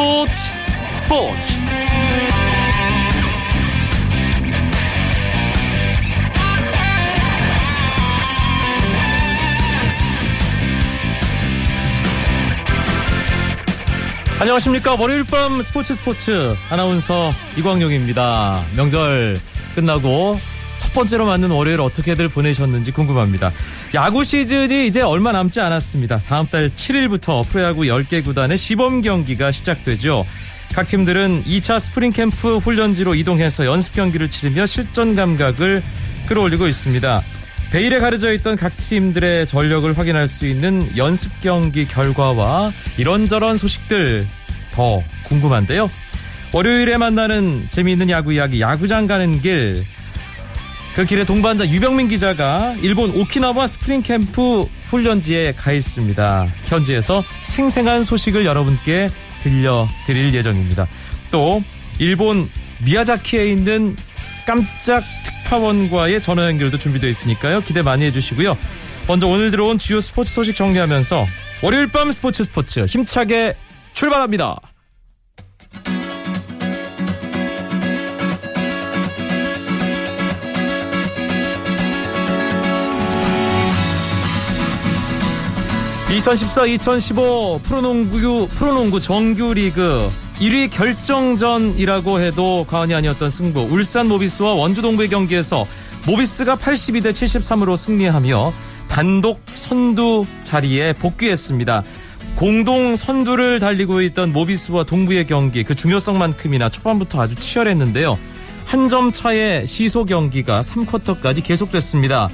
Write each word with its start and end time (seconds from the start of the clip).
스포츠 0.00 0.32
스포츠. 0.96 1.52
안녕하십니까. 14.40 14.94
월요일 14.94 15.24
밤 15.24 15.60
스포츠 15.60 15.94
스포츠. 15.94 16.56
아나운서 16.70 17.30
이광용입니다. 17.58 18.64
명절 18.76 19.38
끝나고 19.74 20.40
첫 20.78 20.94
번째로 20.94 21.26
맞는 21.26 21.50
월요일 21.50 21.82
어떻게들 21.82 22.28
보내셨는지 22.28 22.90
궁금합니다. 22.90 23.52
야구 23.92 24.22
시즌이 24.22 24.86
이제 24.86 25.00
얼마 25.00 25.32
남지 25.32 25.60
않았습니다. 25.60 26.20
다음 26.20 26.46
달 26.46 26.70
7일부터 26.70 27.44
프로야구 27.48 27.82
10개 27.82 28.24
구단의 28.24 28.56
시범 28.56 29.00
경기가 29.00 29.50
시작되죠. 29.50 30.24
각 30.72 30.86
팀들은 30.86 31.42
2차 31.44 31.80
스프링 31.80 32.12
캠프 32.12 32.58
훈련지로 32.58 33.16
이동해서 33.16 33.66
연습 33.66 33.92
경기를 33.92 34.30
치르며 34.30 34.66
실전 34.66 35.16
감각을 35.16 35.82
끌어올리고 36.28 36.68
있습니다. 36.68 37.20
베일에 37.72 37.98
가려져 37.98 38.32
있던 38.34 38.54
각 38.54 38.76
팀들의 38.76 39.48
전력을 39.48 39.98
확인할 39.98 40.28
수 40.28 40.46
있는 40.46 40.96
연습 40.96 41.32
경기 41.40 41.88
결과와 41.88 42.72
이런저런 42.96 43.56
소식들 43.56 44.28
더 44.72 45.02
궁금한데요. 45.24 45.90
월요일에 46.52 46.96
만나는 46.96 47.66
재미있는 47.70 48.08
야구 48.08 48.32
이야기 48.32 48.60
야구장 48.60 49.08
가는 49.08 49.40
길. 49.40 49.84
그 51.00 51.06
길에 51.06 51.24
동반자 51.24 51.66
유병민 51.66 52.08
기자가 52.08 52.76
일본 52.82 53.10
오키나와 53.12 53.66
스프링 53.66 54.02
캠프 54.02 54.68
훈련지에 54.82 55.54
가 55.54 55.72
있습니다. 55.72 56.52
현지에서 56.66 57.24
생생한 57.40 58.02
소식을 58.02 58.44
여러분께 58.44 59.08
들려드릴 59.42 60.34
예정입니다. 60.34 60.86
또 61.30 61.64
일본 61.98 62.50
미야자키에 62.84 63.50
있는 63.50 63.96
깜짝 64.46 65.02
특파원과의 65.24 66.20
전화 66.20 66.44
연결도 66.44 66.76
준비되어 66.76 67.08
있으니까요. 67.08 67.62
기대 67.62 67.80
많이 67.80 68.04
해주시고요. 68.04 68.58
먼저 69.08 69.26
오늘 69.26 69.50
들어온 69.50 69.78
주요 69.78 70.02
스포츠 70.02 70.34
소식 70.34 70.54
정리하면서 70.54 71.26
월요일 71.62 71.86
밤 71.86 72.12
스포츠 72.12 72.44
스포츠 72.44 72.84
힘차게 72.84 73.54
출발합니다. 73.94 74.69
2014-2015 86.20 87.62
프로농구 87.62 88.48
프로농구 88.48 89.00
정규리그 89.00 90.10
1위 90.38 90.70
결정전이라고 90.70 92.20
해도 92.20 92.66
과언이 92.68 92.94
아니었던 92.94 93.30
승부 93.30 93.60
울산 93.60 94.08
모비스와 94.08 94.54
원주 94.54 94.82
동부의 94.82 95.08
경기에서 95.08 95.66
모비스가 96.06 96.56
82대 96.56 97.12
73으로 97.12 97.76
승리하며 97.76 98.52
단독 98.88 99.40
선두 99.52 100.26
자리에 100.42 100.92
복귀했습니다. 100.94 101.84
공동 102.36 102.96
선두를 102.96 103.58
달리고 103.58 104.00
있던 104.02 104.32
모비스와 104.32 104.84
동부의 104.84 105.26
경기 105.26 105.62
그 105.64 105.74
중요성만큼이나 105.74 106.68
초반부터 106.68 107.20
아주 107.22 107.34
치열했는데요. 107.34 108.18
한 108.66 108.88
점 108.88 109.10
차의 109.10 109.66
시소 109.66 110.04
경기가 110.04 110.60
3쿼터까지 110.60 111.42
계속됐습니다. 111.42 112.28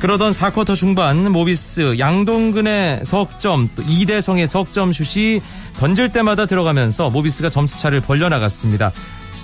그러던 0.00 0.30
4쿼터 0.30 0.76
중반 0.76 1.30
모비스 1.32 1.98
양동근의 1.98 3.00
석점 3.04 3.68
또 3.74 3.82
이대성의 3.82 4.46
석점 4.46 4.92
슛이 4.92 5.40
던질 5.74 6.10
때마다 6.10 6.46
들어가면서 6.46 7.10
모비스가 7.10 7.48
점수차를 7.48 8.00
벌려나갔습니다. 8.00 8.92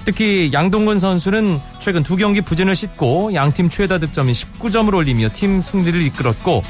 특히 0.05 0.51
양동근 0.53 1.01
선수는 1.01 1.61
최근 1.81 2.05
두 2.05 2.17
경기 2.17 2.41
부진을 2.41 2.77
씻고 2.77 3.35
양팀 3.35 3.69
최다 3.69 3.99
득점인 3.99 4.33
19점을 4.33 4.95
올리며 4.95 5.31
팀 5.33 5.61
승리를 5.61 6.01
이끌었고 6.03 6.63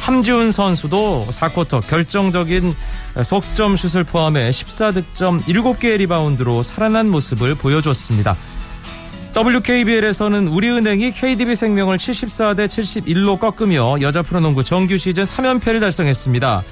함지훈 0.00 0.50
선수도 0.50 1.26
4쿼터 1.30 1.86
결정적인 1.86 2.74
석점 3.22 3.76
슛을 3.76 4.04
포함해 4.04 4.48
14득점 4.50 5.42
7개의 5.44 5.98
리바운드로 5.98 6.62
살아난 6.62 7.08
모습을 7.08 7.54
보여줬습니다. 7.54 8.36
WKBL에서는 9.38 10.48
우리은행이 10.48 11.12
KDB생명을 11.12 11.96
74대 11.96 12.66
71로 12.66 13.38
꺾으며 13.38 14.00
여자 14.00 14.20
프로농구 14.20 14.64
정규 14.64 14.98
시즌 14.98 15.22
3연패를 15.22 15.80
달성했습니다. 15.80 16.64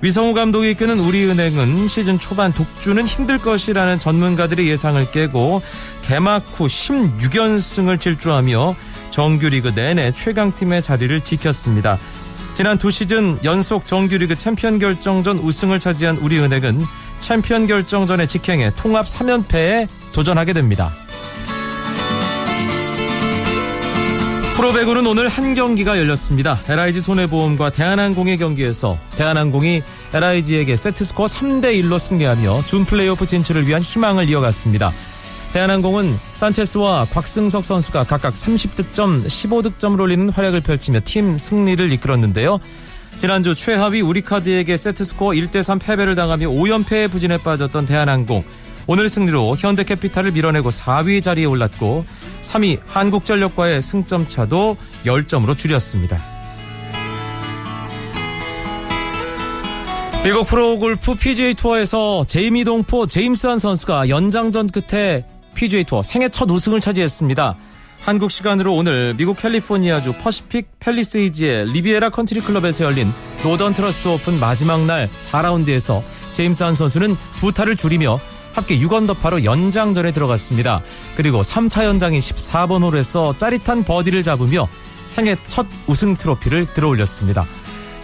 위성우 0.00 0.32
감독이 0.32 0.70
이끄는 0.70 1.00
우리은행은 1.00 1.86
시즌 1.86 2.18
초반 2.18 2.50
독주는 2.50 3.04
힘들 3.04 3.36
것이라는 3.36 3.98
전문가들의 3.98 4.66
예상을 4.66 5.10
깨고 5.10 5.60
개막 6.02 6.44
후 6.46 6.64
16연승을 6.64 8.00
질주하며 8.00 8.74
정규리그 9.10 9.74
내내 9.74 10.12
최강팀의 10.12 10.80
자리를 10.80 11.20
지켰습니다. 11.20 11.98
지난 12.54 12.78
두 12.78 12.90
시즌 12.90 13.38
연속 13.44 13.84
정규리그 13.84 14.36
챔피언 14.36 14.78
결정전 14.78 15.40
우승을 15.40 15.78
차지한 15.78 16.16
우리은행은 16.16 16.80
챔피언 17.18 17.66
결정전의 17.66 18.28
직행에 18.28 18.70
통합 18.76 19.04
3연패에 19.04 19.88
도전하게 20.12 20.54
됩니다. 20.54 20.94
프로배구는 24.54 25.04
오늘 25.04 25.26
한 25.26 25.54
경기가 25.54 25.98
열렸습니다. 25.98 26.60
LIG 26.68 27.00
손해보험과 27.00 27.70
대한항공의 27.70 28.38
경기에서 28.38 28.96
대한항공이 29.16 29.82
LIG에게 30.12 30.76
세트스코어 30.76 31.26
3대1로 31.26 31.98
승리하며 31.98 32.62
준 32.64 32.84
플레이오프 32.84 33.26
진출을 33.26 33.66
위한 33.66 33.82
희망을 33.82 34.28
이어갔습니다. 34.28 34.92
대한항공은 35.52 36.18
산체스와 36.30 37.06
곽승석 37.06 37.64
선수가 37.64 38.04
각각 38.04 38.34
30득점, 38.34 39.26
15득점을 39.26 39.98
올리는 40.00 40.28
활약을 40.28 40.60
펼치며 40.60 41.00
팀 41.04 41.36
승리를 41.36 41.90
이끌었는데요. 41.92 42.60
지난주 43.16 43.56
최하위 43.56 44.02
우리카드에게 44.02 44.76
세트스코어 44.76 45.30
1대3 45.30 45.80
패배를 45.80 46.14
당하며 46.14 46.48
5연패의 46.48 47.10
부진에 47.10 47.38
빠졌던 47.38 47.86
대한항공. 47.86 48.44
오늘 48.86 49.08
승리로 49.08 49.56
현대캐피탈을 49.58 50.32
밀어내고 50.32 50.70
4위 50.70 51.22
자리에 51.22 51.46
올랐고 51.46 52.04
3위 52.42 52.80
한국전력과의 52.86 53.80
승점 53.80 54.28
차도 54.28 54.76
10점으로 55.06 55.56
줄였습니다. 55.56 56.20
미국 60.22 60.46
프로골프 60.46 61.16
PGA 61.16 61.54
투어에서 61.54 62.24
재미 62.26 62.64
동포 62.64 63.06
제임스한 63.06 63.58
선수가 63.58 64.08
연장전 64.08 64.68
끝에 64.68 65.26
PGA 65.54 65.84
투어 65.84 66.02
생애 66.02 66.28
첫 66.28 66.50
우승을 66.50 66.80
차지했습니다. 66.80 67.56
한국 68.00 68.30
시간으로 68.30 68.74
오늘 68.74 69.14
미국 69.16 69.38
캘리포니아주 69.38 70.14
퍼시픽 70.18 70.78
팰리세이즈의 70.78 71.72
리비에라 71.72 72.10
컨트리 72.10 72.40
클럽에서 72.40 72.84
열린 72.84 73.12
노던 73.42 73.72
트러스트 73.72 74.08
오픈 74.08 74.38
마지막 74.38 74.84
날 74.84 75.08
4라운드에서 75.18 76.02
제임스 76.32 76.62
한 76.62 76.74
선수는 76.74 77.16
두 77.38 77.52
타를 77.52 77.76
줄이며 77.76 78.18
합계 78.54 78.78
6언더파로 78.78 79.44
연장전에 79.44 80.12
들어갔습니다. 80.12 80.80
그리고 81.16 81.42
3차 81.42 81.84
연장인 81.84 82.20
14번 82.20 82.82
홀에서 82.82 83.36
짜릿한 83.36 83.84
버디를 83.84 84.22
잡으며 84.22 84.68
생애 85.02 85.36
첫 85.48 85.66
우승 85.86 86.16
트로피를 86.16 86.66
들어올렸습니다. 86.72 87.46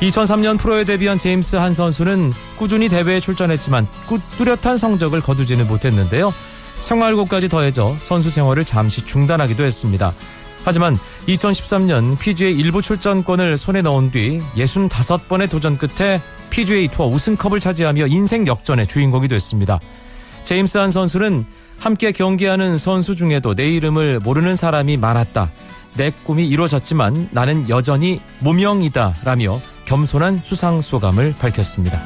2003년 0.00 0.59
프로에 0.59 0.84
데뷔한 0.84 1.19
제임스 1.19 1.56
한 1.56 1.72
선수는 1.72 2.33
꾸준히 2.56 2.89
대회에 2.89 3.21
출전했지만 3.21 3.87
뚜렷한 4.37 4.77
성적을 4.77 5.21
거두지는 5.21 5.69
못했는데요. 5.69 6.33
생활고까지 6.78 7.49
더해져 7.49 7.94
선수 7.99 8.31
생활을 8.31 8.65
잠시 8.65 9.05
중단하기도 9.05 9.62
했습니다. 9.62 10.15
하지만 10.65 10.99
2013년 11.28 12.19
PGA 12.19 12.53
일부 12.53 12.83
출전권을 12.83 13.56
손에 13.56 13.83
넣은 13.83 14.10
뒤 14.10 14.41
65번의 14.57 15.51
도전 15.51 15.78
끝에 15.78 16.21
PGA 16.51 16.89
투어 16.89 17.07
우승컵을 17.07 17.60
차지하며 17.60 18.07
인생 18.09 18.47
역전의 18.47 18.86
주인공이 18.86 19.28
됐습니다. 19.28 19.80
제임스 20.50 20.78
한 20.78 20.91
선수는 20.91 21.47
함께 21.78 22.10
경기하는 22.10 22.76
선수 22.76 23.14
중에도 23.14 23.54
내 23.54 23.68
이름을 23.68 24.18
모르는 24.18 24.56
사람이 24.56 24.97
많았다. 24.97 25.48
내 25.94 26.10
꿈이 26.24 26.48
이루어졌지만 26.48 27.28
나는 27.30 27.68
여전히 27.68 28.20
무명이다. 28.41 29.14
라며 29.22 29.60
겸손한 29.84 30.41
수상 30.42 30.80
소감을 30.80 31.36
밝혔습니다. 31.38 32.02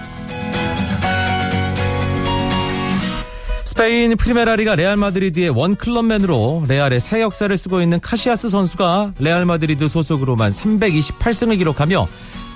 스페인 3.65 4.15
프리메라리가 4.15 4.75
레알 4.75 4.99
마드리드의 4.99 5.49
원 5.49 5.75
클럽맨으로 5.75 6.67
레알의 6.69 7.01
새 7.01 7.23
역사를 7.23 7.57
쓰고 7.57 7.81
있는 7.81 7.99
카시아스 7.99 8.51
선수가 8.51 9.15
레알 9.21 9.47
마드리드 9.47 9.89
소속으로만 9.89 10.51
328승을 10.51 11.57
기록하며 11.57 12.07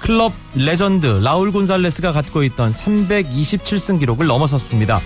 클럽 0.01 0.35
레전드 0.55 1.07
라울 1.07 1.51
곤살레스가 1.51 2.13
갖고 2.13 2.43
있던 2.43 2.73
327승 2.73 3.99
기록을 4.01 4.27
넘어섰습니다. 4.27 5.01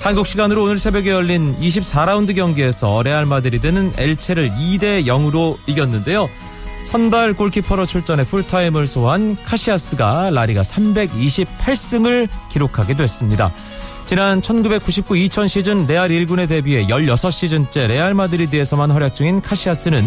한국 0.00 0.26
시간으로 0.26 0.64
오늘 0.64 0.78
새벽에 0.78 1.10
열린 1.10 1.54
24라운드 1.60 2.34
경기에서 2.34 3.02
레알 3.02 3.26
마드리드는 3.26 3.92
엘체를 3.98 4.50
2대 4.50 5.04
0으로 5.04 5.58
이겼는데요. 5.66 6.30
선발 6.84 7.34
골키퍼로 7.34 7.84
출전해 7.84 8.24
풀타임을 8.24 8.86
소화한 8.86 9.36
카시아스가 9.44 10.30
라리가 10.30 10.62
328승을 10.62 12.28
기록하게 12.48 12.96
됐습니다. 12.96 13.52
지난 14.06 14.40
1999-2000 14.40 15.48
시즌 15.48 15.86
레알 15.86 16.08
1군에 16.08 16.48
데뷔해 16.48 16.86
16시즌째 16.86 17.86
레알 17.86 18.14
마드리드에서만 18.14 18.90
활약 18.90 19.14
중인 19.14 19.42
카시아스는 19.42 20.02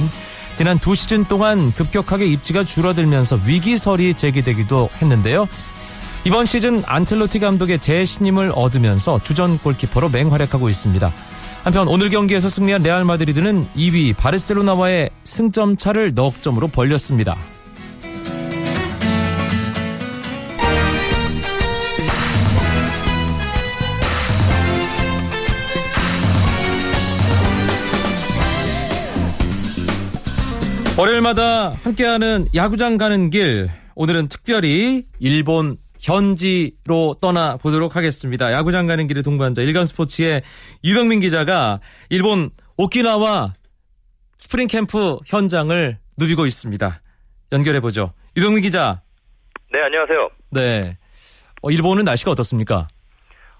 지난 0.55 0.79
두 0.79 0.95
시즌 0.95 1.23
동안 1.25 1.71
급격하게 1.71 2.25
입지가 2.25 2.63
줄어들면서 2.63 3.39
위기설이 3.45 4.15
제기되기도 4.15 4.89
했는데요. 5.01 5.47
이번 6.25 6.45
시즌 6.45 6.81
안첼로티 6.85 7.39
감독의 7.39 7.79
재신임을 7.79 8.53
얻으면서 8.55 9.19
주전 9.23 9.57
골키퍼로 9.57 10.07
맹활약하고 10.07 10.69
있습니다. 10.69 11.11
한편 11.65 11.87
오늘 11.89 12.09
경기에서 12.09 12.47
승리한 12.47 12.81
레알 12.81 13.03
마드리드는 13.03 13.67
2위 13.75 14.15
바르셀로나와의 14.15 15.09
승점 15.25 15.75
차를 15.75 16.13
넉 16.13 16.41
점으로 16.41 16.69
벌렸습니다. 16.69 17.35
월요일마다 30.97 31.73
함께하는 31.83 32.47
야구장 32.55 32.97
가는 32.97 33.29
길. 33.29 33.69
오늘은 33.95 34.29
특별히 34.29 35.05
일본 35.19 35.77
현지로 36.03 37.15
떠나 37.21 37.55
보도록 37.57 37.95
하겠습니다. 37.95 38.51
야구장 38.51 38.87
가는 38.87 39.07
길의 39.07 39.23
동반자 39.23 39.61
일간 39.61 39.85
스포츠의 39.85 40.41
유병민 40.83 41.21
기자가 41.21 41.79
일본 42.09 42.49
오키나와 42.77 43.53
스프링 44.37 44.67
캠프 44.67 45.17
현장을 45.25 45.97
누비고 46.17 46.45
있습니다. 46.45 47.01
연결해 47.53 47.79
보죠. 47.79 48.13
유병민 48.35 48.61
기자. 48.61 49.01
네, 49.71 49.79
안녕하세요. 49.81 50.29
네. 50.51 50.97
어, 51.61 51.71
일본은 51.71 52.03
날씨가 52.03 52.31
어떻습니까? 52.31 52.87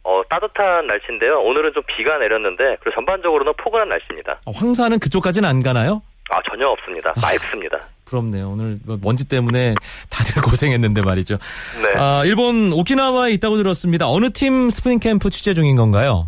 어, 0.03 0.21
따뜻한 0.29 0.85
날씨인데요. 0.87 1.39
오늘은 1.39 1.71
좀 1.73 1.81
비가 1.95 2.17
내렸는데, 2.17 2.75
그리고 2.81 2.95
전반적으로는 2.95 3.53
포근한 3.63 3.87
날씨입니다. 3.87 4.41
어, 4.45 4.51
황사는 4.51 4.99
그쪽까지는 4.99 5.47
안 5.47 5.63
가나요? 5.63 6.01
아, 6.29 6.39
전혀 6.49 6.67
없습니다. 6.67 7.13
맑습니다. 7.21 7.79
부럽네요. 8.13 8.49
오늘 8.49 8.77
뭐 8.85 8.97
먼지 9.01 9.27
때문에 9.27 9.73
다들 10.09 10.41
고생했는데 10.45 11.01
말이죠. 11.01 11.37
네. 11.81 11.89
아, 11.97 12.21
일본 12.25 12.71
오키나와에 12.71 13.31
있다고 13.33 13.57
들었습니다. 13.57 14.07
어느 14.07 14.29
팀 14.29 14.69
스프링 14.69 14.99
캠프 14.99 15.29
취재 15.29 15.53
중인 15.53 15.75
건가요? 15.75 16.27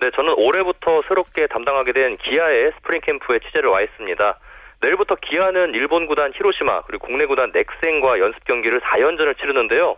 네, 0.00 0.10
저는 0.14 0.34
올해부터 0.36 1.02
새롭게 1.08 1.48
담당하게 1.48 1.92
된 1.92 2.16
기아의 2.18 2.72
스프링 2.76 3.00
캠프에 3.00 3.38
취재를 3.46 3.70
와 3.70 3.80
있습니다. 3.80 4.38
내일부터 4.80 5.16
기아는 5.16 5.74
일본 5.74 6.06
구단 6.06 6.30
히로시마 6.36 6.82
그리고 6.82 7.06
국내 7.08 7.26
구단 7.26 7.50
넥센과 7.52 8.20
연습 8.20 8.44
경기를 8.44 8.80
4연전을 8.80 9.36
치르는데요. 9.40 9.96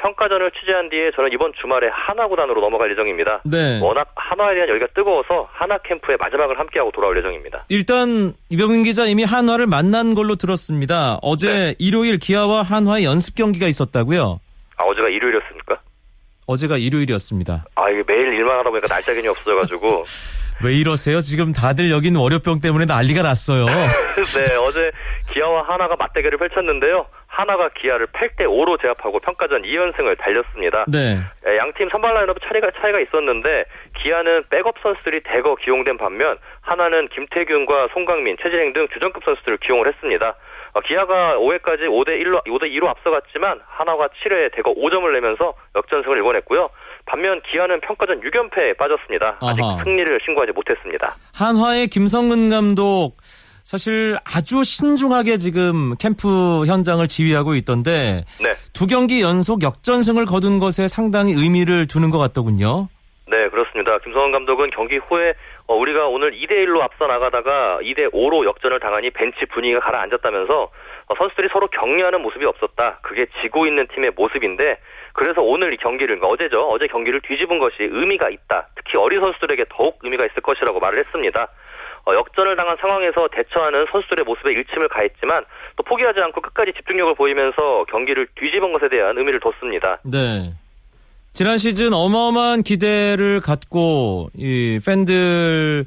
평가전을 0.00 0.50
취재한 0.58 0.88
뒤에 0.88 1.10
저는 1.14 1.30
이번 1.32 1.52
주말에 1.60 1.88
한화 1.92 2.26
구단으로 2.26 2.60
넘어갈 2.60 2.90
예정입니다. 2.90 3.42
네. 3.44 3.80
워낙 3.82 4.10
한화에 4.16 4.54
대한 4.54 4.68
열기가 4.68 4.92
뜨거워서 4.94 5.48
한화 5.52 5.78
캠프의 5.78 6.16
마지막을 6.20 6.58
함께하고 6.58 6.90
돌아올 6.92 7.16
예정입니다. 7.18 7.64
일단 7.68 8.32
유병민 8.48 8.82
기자 8.82 9.04
이미 9.06 9.24
한화를 9.24 9.66
만난 9.66 10.14
걸로 10.14 10.36
들었습니다. 10.36 11.18
어제 11.22 11.52
네. 11.52 11.74
일요일 11.78 12.18
기아와 12.18 12.62
한화의 12.62 13.04
연습 13.04 13.34
경기가 13.34 13.66
있었다고요? 13.66 14.40
아, 14.76 14.84
어제가 14.84 15.08
일요일이었습니까? 15.08 15.78
어제가 16.46 16.78
일요일이었습니다. 16.78 17.64
아, 17.76 17.90
이게 17.90 18.02
매일 18.06 18.32
일만 18.32 18.58
하다 18.58 18.70
보니까 18.70 18.88
날짜 18.88 19.12
개념이 19.12 19.28
없어져가지고. 19.28 20.04
왜 20.62 20.74
이러세요? 20.74 21.20
지금 21.20 21.52
다들 21.52 21.90
여긴 21.90 22.16
월요병 22.16 22.60
때문에 22.60 22.84
난리가 22.84 23.22
났어요. 23.22 23.64
네, 23.66 24.56
어제 24.62 24.90
기아와 25.32 25.62
한화가 25.66 25.96
맞대결을 25.98 26.36
펼쳤는데요. 26.38 27.06
한화가 27.30 27.68
기아를 27.70 28.08
8대 28.08 28.44
5로 28.44 28.80
제압하고 28.82 29.20
평가전 29.20 29.62
2연승을 29.62 30.18
달렸습니다. 30.18 30.84
네. 30.88 31.16
예, 31.46 31.56
양팀 31.56 31.88
선발 31.90 32.12
라인업 32.12 32.36
차이가 32.42 32.70
차이가 32.80 32.98
있었는데 33.00 33.64
기아는 34.02 34.44
백업 34.50 34.74
선수들이 34.82 35.22
대거 35.22 35.54
기용된 35.56 35.96
반면 35.96 36.36
하나는 36.60 37.08
김태균과 37.08 37.88
송강민, 37.94 38.36
최진행 38.42 38.72
등 38.72 38.88
주전급 38.92 39.24
선수들을 39.24 39.58
기용을 39.58 39.86
했습니다. 39.86 40.34
어, 40.72 40.80
기아가 40.80 41.36
5회까지 41.38 41.86
5대 41.86 42.20
1로 42.20 42.44
5대 42.46 42.66
2로 42.66 42.88
앞서갔지만 42.88 43.60
하나가 43.66 44.08
7회에 44.08 44.54
대거 44.54 44.74
5점을 44.74 45.12
내면서 45.12 45.54
역전승을 45.76 46.16
일궈냈고요. 46.18 46.68
반면 47.06 47.40
기아는 47.50 47.80
평가전 47.80 48.20
6연패에 48.20 48.76
빠졌습니다. 48.76 49.38
아직 49.40 49.62
아하. 49.62 49.82
승리를 49.84 50.20
신고하지 50.24 50.52
못했습니다. 50.52 51.16
한화의 51.34 51.86
김성근 51.88 52.50
감독 52.50 53.14
사실 53.64 54.16
아주 54.24 54.64
신중하게 54.64 55.36
지금 55.36 55.94
캠프 55.98 56.64
현장을 56.66 57.06
지휘하고 57.06 57.54
있던데 57.56 58.24
네. 58.42 58.54
두 58.72 58.86
경기 58.86 59.22
연속 59.22 59.62
역전승을 59.62 60.24
거둔 60.26 60.58
것에 60.58 60.88
상당히 60.88 61.32
의미를 61.32 61.86
두는 61.86 62.10
것 62.10 62.18
같더군요. 62.18 62.88
네, 63.30 63.48
그렇습니다. 63.48 63.96
김성원 63.98 64.32
감독은 64.32 64.70
경기 64.70 64.96
후에 64.96 65.34
어, 65.68 65.76
우리가 65.76 66.08
오늘 66.08 66.32
2대 66.32 66.66
1로 66.66 66.80
앞서 66.80 67.06
나가다가 67.06 67.78
2대 67.80 68.12
5로 68.12 68.44
역전을 68.44 68.80
당하니 68.80 69.10
벤치 69.10 69.46
분위기가 69.46 69.78
가라앉았다면서 69.78 70.62
어, 70.62 71.14
선수들이 71.16 71.48
서로 71.52 71.68
격려하는 71.68 72.22
모습이 72.22 72.44
없었다. 72.44 72.98
그게 73.02 73.26
지고 73.40 73.66
있는 73.66 73.86
팀의 73.94 74.12
모습인데 74.16 74.78
그래서 75.12 75.42
오늘 75.42 75.72
이 75.72 75.76
경기를 75.76 76.18
그러니까 76.18 76.26
어제죠. 76.26 76.68
어제 76.70 76.88
경기를 76.88 77.20
뒤집은 77.20 77.60
것이 77.60 77.76
의미가 77.78 78.30
있다. 78.30 78.68
특히 78.74 78.98
어린 78.98 79.20
선수들에게 79.20 79.66
더욱 79.68 80.00
의미가 80.02 80.26
있을 80.26 80.42
것이라고 80.42 80.80
말을 80.80 80.98
했습니다. 80.98 81.48
어, 82.06 82.14
역전을 82.14 82.56
당한 82.56 82.76
상황에서 82.80 83.28
대처하는 83.28 83.86
선수들의 83.90 84.24
모습에 84.24 84.52
일침을 84.52 84.88
가했지만 84.88 85.44
또 85.76 85.82
포기하지 85.82 86.20
않고 86.20 86.40
끝까지 86.40 86.72
집중력을 86.76 87.14
보이면서 87.14 87.84
경기를 87.90 88.26
뒤집은 88.34 88.72
것에 88.72 88.88
대한 88.88 89.16
의미를 89.18 89.40
뒀습니다. 89.40 89.98
네. 90.04 90.52
지난 91.32 91.58
시즌 91.58 91.92
어마어마한 91.92 92.62
기대를 92.62 93.40
갖고 93.40 94.30
이 94.36 94.80
팬들과 94.84 95.84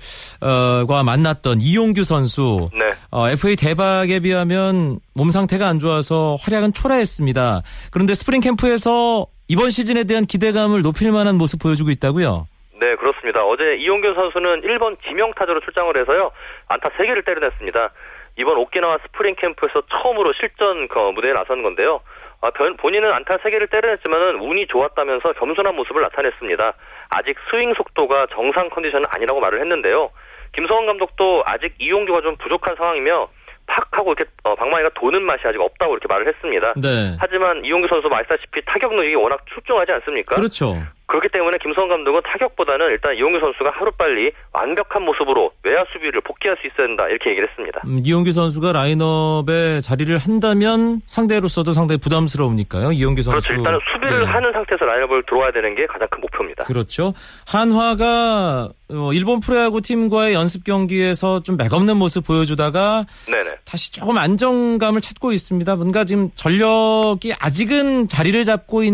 만났던 1.03 1.59
이용규 1.59 2.03
선수 2.05 2.69
네. 2.73 2.93
어, 3.11 3.29
FA 3.29 3.55
대박에 3.55 4.19
비하면 4.21 4.99
몸 5.13 5.29
상태가 5.29 5.67
안 5.67 5.79
좋아서 5.79 6.35
활약은 6.39 6.73
초라했습니다. 6.73 7.61
그런데 7.91 8.13
스프링 8.15 8.39
캠프에서 8.41 9.27
이번 9.49 9.69
시즌에 9.69 10.05
대한 10.05 10.25
기대감을 10.25 10.81
높일 10.81 11.11
만한 11.11 11.35
모습 11.35 11.61
보여주고 11.61 11.91
있다고요? 11.91 12.47
네, 12.79 12.95
그렇습니다. 12.95 13.12
어제 13.41 13.75
이용규 13.75 14.13
선수는 14.15 14.61
1번 14.61 14.97
지명타자로 15.07 15.59
출장을 15.61 15.95
해서요. 15.97 16.31
안타 16.69 16.89
3개를 16.89 17.25
때려냈습니다. 17.25 17.89
이번 18.37 18.57
오키나와 18.57 18.97
스프링 19.05 19.35
캠프에서 19.35 19.81
처음으로 19.89 20.33
실전 20.33 20.87
그 20.87 20.99
무대에 21.13 21.33
나선 21.33 21.61
건데요. 21.63 22.01
아, 22.41 22.49
변- 22.51 22.75
본인은 22.77 23.11
안타 23.11 23.37
3개를 23.37 23.69
때려냈지만은 23.71 24.39
운이 24.41 24.67
좋았다면서 24.67 25.33
겸손한 25.33 25.75
모습을 25.75 26.01
나타냈습니다. 26.01 26.73
아직 27.11 27.37
스윙 27.49 27.73
속도가 27.75 28.27
정상 28.33 28.69
컨디션은 28.69 29.05
아니라고 29.15 29.39
말을 29.39 29.61
했는데요. 29.61 30.09
김성원 30.55 30.85
감독도 30.87 31.43
아직 31.45 31.73
이용규가 31.79 32.21
좀 32.21 32.35
부족한 32.37 32.75
상황이며 32.75 33.29
팍 33.65 33.87
하고 33.91 34.11
이렇게 34.13 34.29
어, 34.43 34.55
방망이가 34.55 34.89
도는 34.95 35.21
맛이 35.23 35.47
아직 35.47 35.59
없다고 35.61 35.93
이렇게 35.93 36.07
말을 36.09 36.27
했습니다. 36.27 36.73
네. 36.75 37.15
하지만 37.19 37.63
이용규 37.63 37.87
선수 37.87 38.09
말씀다시피 38.09 38.61
타격 38.65 38.93
능력이 38.93 39.15
워낙 39.15 39.39
출중하지 39.53 39.91
않습니까? 39.93 40.35
그렇죠. 40.35 40.75
그렇기 41.05 41.29
때문에 41.29 41.57
김성 41.61 41.87
감독은 41.89 42.21
타격보다는 42.23 42.87
일단 42.87 43.15
이용규 43.15 43.39
선수가 43.39 43.71
하루빨리 43.71 44.31
완벽한 44.53 45.03
모습으로 45.03 45.51
외야 45.63 45.83
수비를 45.91 46.21
복귀할 46.21 46.57
수 46.61 46.67
있어야 46.67 46.87
된다 46.87 47.07
이렇게 47.07 47.31
얘기를 47.31 47.47
했습니다. 47.49 47.81
음, 47.85 48.01
이용규 48.03 48.31
선수가 48.31 48.71
라인업에 48.71 49.81
자리를 49.81 50.17
한다면 50.17 51.01
상대로서도 51.07 51.71
상당히 51.71 51.99
부담스러우니까요. 51.99 52.91
이용규 52.93 53.21
선수. 53.21 53.47
그렇죠. 53.47 53.59
일단은 53.59 53.79
수비를 53.93 54.19
네. 54.21 54.25
하는 54.25 54.51
상태에서 54.53 54.85
라인업을 54.85 55.23
들어와야 55.23 55.51
되는 55.51 55.75
게 55.75 55.85
가장 55.85 56.07
큰 56.09 56.21
목표입니다. 56.21 56.63
그렇죠. 56.63 57.13
한화가 57.47 58.69
어, 58.91 59.13
일본 59.13 59.39
프로야구 59.39 59.81
팀과의 59.81 60.33
연습 60.33 60.63
경기에서 60.63 61.41
좀 61.41 61.57
맥없는 61.57 61.97
모습 61.97 62.25
보여주다가 62.25 63.05
네네. 63.25 63.57
다시 63.65 63.91
조금 63.91 64.17
안정감을 64.17 65.01
찾고 65.01 65.31
있습니다. 65.31 65.75
뭔가 65.75 66.05
지금 66.05 66.29
전력이 66.35 67.33
아직은 67.39 68.07
자리를 68.07 68.43
잡고 68.43 68.83
있 68.83 68.93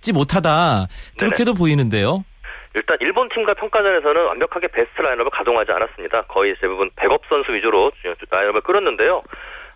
지 0.00 0.12
못하다. 0.12 0.86
그렇게도 1.18 1.54
보이는데요. 1.54 2.24
일단 2.74 2.96
일본 3.00 3.28
팀과 3.30 3.54
평가전에서는 3.54 4.26
완벽하게 4.26 4.68
베스트 4.68 5.00
라인업을 5.02 5.30
가동하지 5.30 5.72
않았습니다. 5.72 6.22
거의 6.22 6.54
대부분 6.60 6.90
백업 6.96 7.22
선수 7.28 7.52
위주로 7.52 7.90
라인업을 8.30 8.60
꾸렸는데요. 8.60 9.22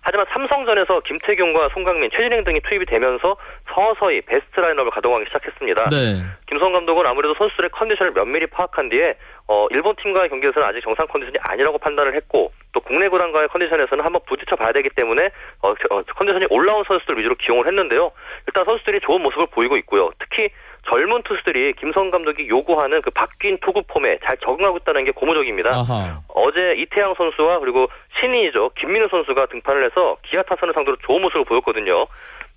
하지만 0.07 0.27
삼성전에서 0.31 1.01
김태균과 1.01 1.71
송광민, 1.73 2.11
최진행 2.11 2.45
등이 2.45 2.61
투입이 2.61 2.85
되면서 2.85 3.37
서서히 3.73 4.21
베스트 4.21 4.61
라인업을 4.61 4.91
가동하기 4.91 5.25
시작했습니다. 5.27 5.89
네. 5.91 6.23
김성근 6.47 6.73
감독은 6.73 7.07
아무래도 7.07 7.35
선수들의 7.35 7.71
컨디션을 7.71 8.13
면밀히 8.13 8.47
파악한 8.47 8.91
뒤에 8.91 9.17
어, 9.49 9.67
일본 9.71 9.97
팀과의 9.97 10.29
경기에서는 10.29 10.69
아직 10.69 10.83
정상 10.83 11.07
컨디션이 11.07 11.39
아니라고 11.41 11.79
판단을 11.79 12.15
했고 12.17 12.53
또 12.73 12.81
국내 12.81 13.09
구단과의 13.09 13.49
컨디션에서는 13.49 14.05
한번 14.05 14.21
부딪혀 14.27 14.57
봐야 14.57 14.73
되기 14.73 14.91
때문에 14.91 15.31
어, 15.63 15.75
저- 15.75 15.95
어, 15.95 16.03
컨디션이 16.03 16.47
올라온 16.51 16.85
선수들 16.87 17.19
위주로 17.19 17.35
기용을 17.37 17.67
했는데요. 17.67 18.13
일단 18.47 18.65
선수들이 18.67 19.01
좋은 19.01 19.23
모습을 19.23 19.47
보이고 19.47 19.77
있고요. 19.79 20.11
특히 20.19 20.51
젊은 20.89 21.23
투수들이 21.23 21.73
김성근 21.81 22.11
감독이 22.11 22.49
요구하는 22.49 23.01
그 23.03 23.11
바뀐 23.11 23.59
투구 23.61 23.83
폼에 23.89 24.19
잘 24.25 24.37
적응하고 24.45 24.79
있다는 24.79 25.05
게 25.05 25.11
고무적입니다. 25.13 25.71
아하. 25.75 26.21
어제 26.29 26.75
이태양 26.79 27.15
선수와 27.17 27.59
그리고 27.61 27.87
신인이죠 28.21 28.71
김민우 28.79 29.09
선수가 29.11 29.47
등판을 29.47 29.85
해서 29.87 30.17
기아 30.29 30.43
타선을 30.43 30.75
상대로 30.75 30.97
좋은 31.07 31.23
모습을 31.23 31.45
보였거든요. 31.45 32.07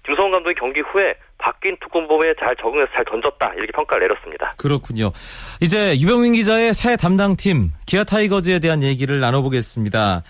김성원 0.06 0.32
감독이 0.32 0.56
경기 0.56 0.80
후에 0.80 1.16
바뀐 1.38 1.76
투구폼에 1.82 2.34
잘 2.40 2.56
적응해서 2.56 2.92
잘 2.94 3.04
던졌다 3.06 3.54
이렇게 3.56 3.72
평가를 3.74 4.08
내렸습니다. 4.08 4.54
그렇군요. 4.58 5.12
이제 5.62 5.96
유병민 6.00 6.34
기자의 6.34 6.74
새 6.74 6.96
담당팀 6.96 7.72
기아 7.86 8.04
타이거즈에 8.06 8.60
대한 8.60 8.84
얘기를 8.84 9.20
나눠보겠습니다. 9.20 10.24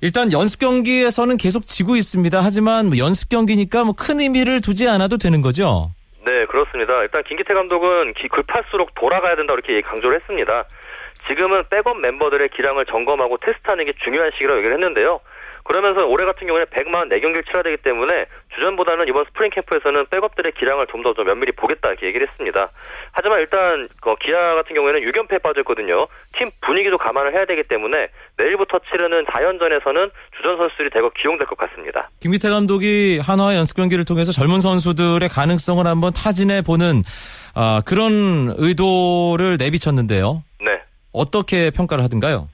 일단 0.00 0.32
연습 0.32 0.58
경기에서는 0.60 1.36
계속 1.36 1.66
지고 1.66 1.96
있습니다. 1.96 2.40
하지만 2.42 2.86
뭐 2.86 2.98
연습 2.98 3.28
경기니까 3.28 3.84
뭐 3.84 3.94
큰 3.96 4.20
의미를 4.20 4.60
두지 4.60 4.88
않아도 4.88 5.16
되는 5.18 5.40
거죠. 5.40 5.90
네, 6.24 6.46
그렇습니다. 6.46 7.02
일단 7.02 7.22
김기태 7.22 7.52
감독은 7.52 8.14
급할수록 8.30 8.94
돌아가야 8.94 9.36
된다 9.36 9.52
이렇게 9.52 9.80
강조를 9.82 10.20
했습니다. 10.20 10.64
지금은 11.28 11.64
백업 11.70 12.00
멤버들의 12.00 12.48
기량을 12.48 12.86
점검하고 12.86 13.36
테스트하는 13.38 13.84
게 13.84 13.92
중요한 14.02 14.30
시기라고 14.32 14.58
얘기를 14.58 14.76
했는데요. 14.76 15.20
그러면서 15.64 16.04
올해 16.06 16.26
같은 16.26 16.46
경우에 16.46 16.64
144경기를 16.64 17.44
치러야 17.46 17.62
되기 17.62 17.78
때문에 17.78 18.26
주전보다는 18.54 19.08
이번 19.08 19.24
스프링 19.24 19.50
캠프에서는 19.50 20.06
백업들의 20.10 20.52
기량을 20.52 20.86
좀더좀 20.88 21.24
면밀히 21.26 21.52
보겠다 21.52 21.88
이렇게 21.88 22.06
얘기를 22.06 22.28
했습니다. 22.28 22.70
하지만 23.12 23.40
일단 23.40 23.88
그 24.00 24.14
기아 24.16 24.54
같은 24.54 24.76
경우에는 24.76 25.00
6연패에 25.00 25.42
빠졌거든요. 25.42 26.06
팀 26.34 26.50
분위기도 26.60 26.98
감안을 26.98 27.32
해야 27.34 27.46
되기 27.46 27.62
때문에 27.62 28.08
내일부터 28.36 28.78
치르는 28.90 29.24
4연전에서는 29.24 30.10
주전 30.36 30.56
선수들이 30.58 30.90
대거 30.90 31.10
기용될 31.10 31.46
것 31.46 31.56
같습니다. 31.56 32.10
김기태 32.20 32.50
감독이 32.50 33.18
한화 33.22 33.56
연습 33.56 33.76
경기를 33.76 34.04
통해서 34.04 34.32
젊은 34.32 34.60
선수들의 34.60 35.26
가능성을 35.28 35.84
한번 35.86 36.12
타진해 36.12 36.60
보는 36.60 37.02
아, 37.54 37.80
그런 37.86 38.52
의도를 38.58 39.56
내비쳤는데요. 39.58 40.42
네. 40.60 40.82
어떻게 41.12 41.70
평가를 41.70 42.04
하던가요? 42.04 42.48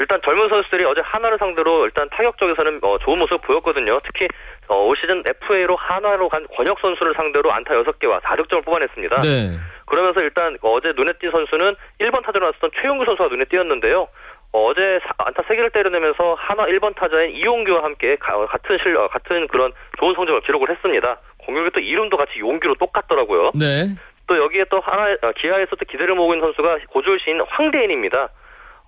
일단 0.00 0.20
젊은 0.24 0.48
선수들이 0.48 0.84
어제 0.84 1.00
하나를 1.02 1.38
상대로 1.38 1.84
일단 1.84 2.08
타격 2.10 2.38
쪽에서는 2.38 2.78
어, 2.82 2.98
좋은 2.98 3.18
모습 3.18 3.34
을 3.34 3.38
보였거든요. 3.38 4.00
특히 4.04 4.28
어, 4.68 4.76
올 4.84 4.96
시즌 4.96 5.22
FA로 5.26 5.76
하나로 5.76 6.28
간 6.28 6.46
권혁 6.54 6.78
선수를 6.80 7.14
상대로 7.14 7.52
안타 7.52 7.74
6개와 7.74 8.20
4득점을 8.20 8.64
뽑아냈습니다. 8.64 9.20
네. 9.22 9.58
그러면서 9.86 10.20
일단 10.20 10.56
어제 10.62 10.92
눈에 10.94 11.12
띈 11.20 11.30
선수는 11.30 11.74
1번 12.00 12.24
타자로 12.24 12.46
나섰던 12.46 12.70
최용규 12.80 13.04
선수가 13.04 13.28
눈에 13.28 13.44
띄었는데요. 13.46 14.08
어, 14.52 14.72
제 14.74 15.00
안타 15.18 15.42
3개를 15.42 15.72
때려내면서 15.72 16.34
하나 16.38 16.64
1번 16.66 16.94
타자인 16.94 17.32
이용규와 17.32 17.82
함께 17.82 18.16
가, 18.16 18.46
같은 18.46 18.78
실 18.82 18.96
어, 18.96 19.08
같은 19.08 19.48
그런 19.48 19.72
좋은 19.98 20.14
성적을 20.14 20.42
기록을 20.42 20.70
했습니다. 20.70 21.18
공격이 21.38 21.70
또 21.70 21.80
이름도 21.80 22.16
같이 22.16 22.38
용규로 22.38 22.74
똑같더라고요. 22.74 23.52
네. 23.54 23.94
또 24.26 24.36
여기에 24.36 24.66
또 24.70 24.80
하나 24.80 25.12
어, 25.22 25.32
기아에서 25.36 25.76
또 25.76 25.84
기대를 25.84 26.14
모으고 26.14 26.34
있는 26.34 26.46
선수가 26.46 26.78
고졸 26.90 27.18
신인 27.20 27.40
황대인입니다. 27.48 28.28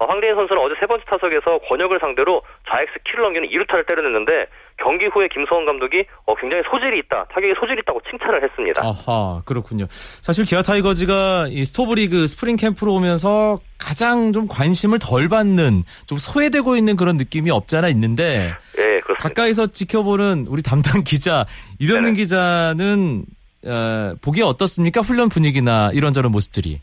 어, 0.00 0.06
황대인 0.06 0.34
선수는 0.34 0.62
어제 0.62 0.74
세 0.80 0.86
번째 0.86 1.04
타석에서 1.04 1.58
권혁을 1.68 1.98
상대로 2.00 2.40
좌익수 2.70 3.04
키를 3.04 3.22
넘기는 3.22 3.46
2루타를 3.46 3.86
때려냈는데 3.86 4.46
경기 4.82 5.04
후에 5.04 5.28
김성근 5.28 5.66
감독이 5.66 6.04
어, 6.24 6.34
굉장히 6.36 6.64
소질이 6.70 6.98
있다, 7.04 7.26
타격에 7.28 7.52
소질이 7.60 7.82
있다고 7.82 8.00
칭찬을 8.08 8.42
했습니다. 8.42 8.80
아하, 8.82 9.42
그렇군요. 9.44 9.84
사실 9.90 10.46
기아 10.46 10.62
타이거즈가 10.62 11.48
이 11.50 11.64
스토브리그 11.66 12.26
스프링 12.28 12.56
캠프로 12.56 12.94
오면서 12.94 13.60
가장 13.78 14.32
좀 14.32 14.48
관심을 14.48 14.98
덜 14.98 15.28
받는 15.28 15.84
좀 16.06 16.16
소외되고 16.16 16.76
있는 16.76 16.96
그런 16.96 17.18
느낌이 17.18 17.50
없잖아 17.50 17.88
있는데 17.90 18.54
네, 18.76 19.00
그렇습니다. 19.00 19.28
가까이서 19.28 19.66
지켜보는 19.66 20.46
우리 20.48 20.62
담당 20.62 21.04
기자 21.04 21.44
이병민 21.78 22.14
기자는 22.14 23.24
어, 23.66 24.14
보기에 24.22 24.44
어떻습니까? 24.44 25.02
훈련 25.02 25.28
분위기나 25.28 25.90
이런저런 25.92 26.32
모습들이. 26.32 26.80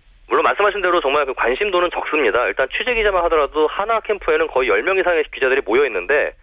말씀하신 0.68 0.82
대로 0.82 1.00
정말 1.02 1.26
그 1.26 1.34
관심도는 1.34 1.90
적습니다. 1.92 2.46
일단 2.48 2.68
취재 2.76 2.94
기자만 2.94 3.24
하더라도 3.26 3.68
하나 3.68 4.00
캠프에는 4.02 4.48
거의 4.48 4.70
10명 4.70 5.00
이상의 5.00 5.24
기자들이 5.34 5.62
모여 5.66 5.86
있는데 5.86 6.34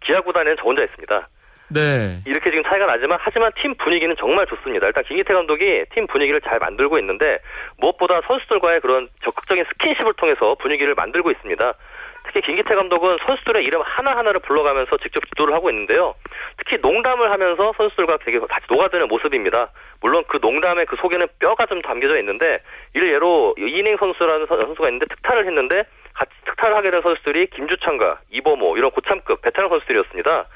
기아 0.00 0.20
구단에는 0.20 0.56
저 0.58 0.64
혼자 0.64 0.84
있습니다. 0.84 1.28
네. 1.68 2.20
이렇게 2.26 2.50
지금 2.50 2.62
차이가 2.64 2.86
나지만 2.86 3.18
하지만 3.20 3.50
팀 3.60 3.74
분위기는 3.74 4.14
정말 4.18 4.46
좋습니다. 4.46 4.86
일단 4.86 5.02
김기태 5.04 5.32
감독이 5.32 5.84
팀 5.92 6.06
분위기를 6.06 6.40
잘 6.42 6.58
만들고 6.58 6.98
있는데 6.98 7.38
무엇보다 7.78 8.20
선수들과의 8.26 8.80
그런 8.80 9.08
적극적인 9.22 9.64
스킨십을 9.64 10.14
통해서 10.14 10.54
분위기를 10.60 10.94
만들고 10.94 11.30
있습니다. 11.30 11.74
특히 12.24 12.40
김기태 12.40 12.74
감독은 12.74 13.18
선수들의 13.26 13.64
이름 13.64 13.82
하나하나를 13.82 14.40
불러가면서 14.40 14.96
직접 14.98 15.24
지도를 15.28 15.54
하고 15.54 15.70
있는데요. 15.70 16.14
특히 16.56 16.78
농담을 16.80 17.30
하면서 17.30 17.72
선수들과 17.76 18.18
되게 18.24 18.38
같이 18.40 18.66
녹아드는 18.68 19.08
모습입니다. 19.08 19.70
물론 20.00 20.24
그 20.28 20.38
농담의 20.40 20.86
그 20.86 20.96
속에는 20.96 21.26
뼈가 21.38 21.66
좀 21.66 21.82
담겨져 21.82 22.18
있는데 22.18 22.58
일례로 22.94 23.54
이인행 23.58 23.96
선수라는 23.98 24.46
선수가 24.46 24.88
있는데 24.88 25.06
특타를 25.06 25.46
했는데 25.46 25.84
같이 26.14 26.30
특타를 26.46 26.76
하게 26.76 26.90
된 26.90 27.02
선수들이 27.02 27.48
김주찬과 27.48 28.20
이범호 28.30 28.76
이런 28.78 28.90
고참급 28.90 29.42
베테랑 29.42 29.68
선수들이었습니다. 29.68 30.46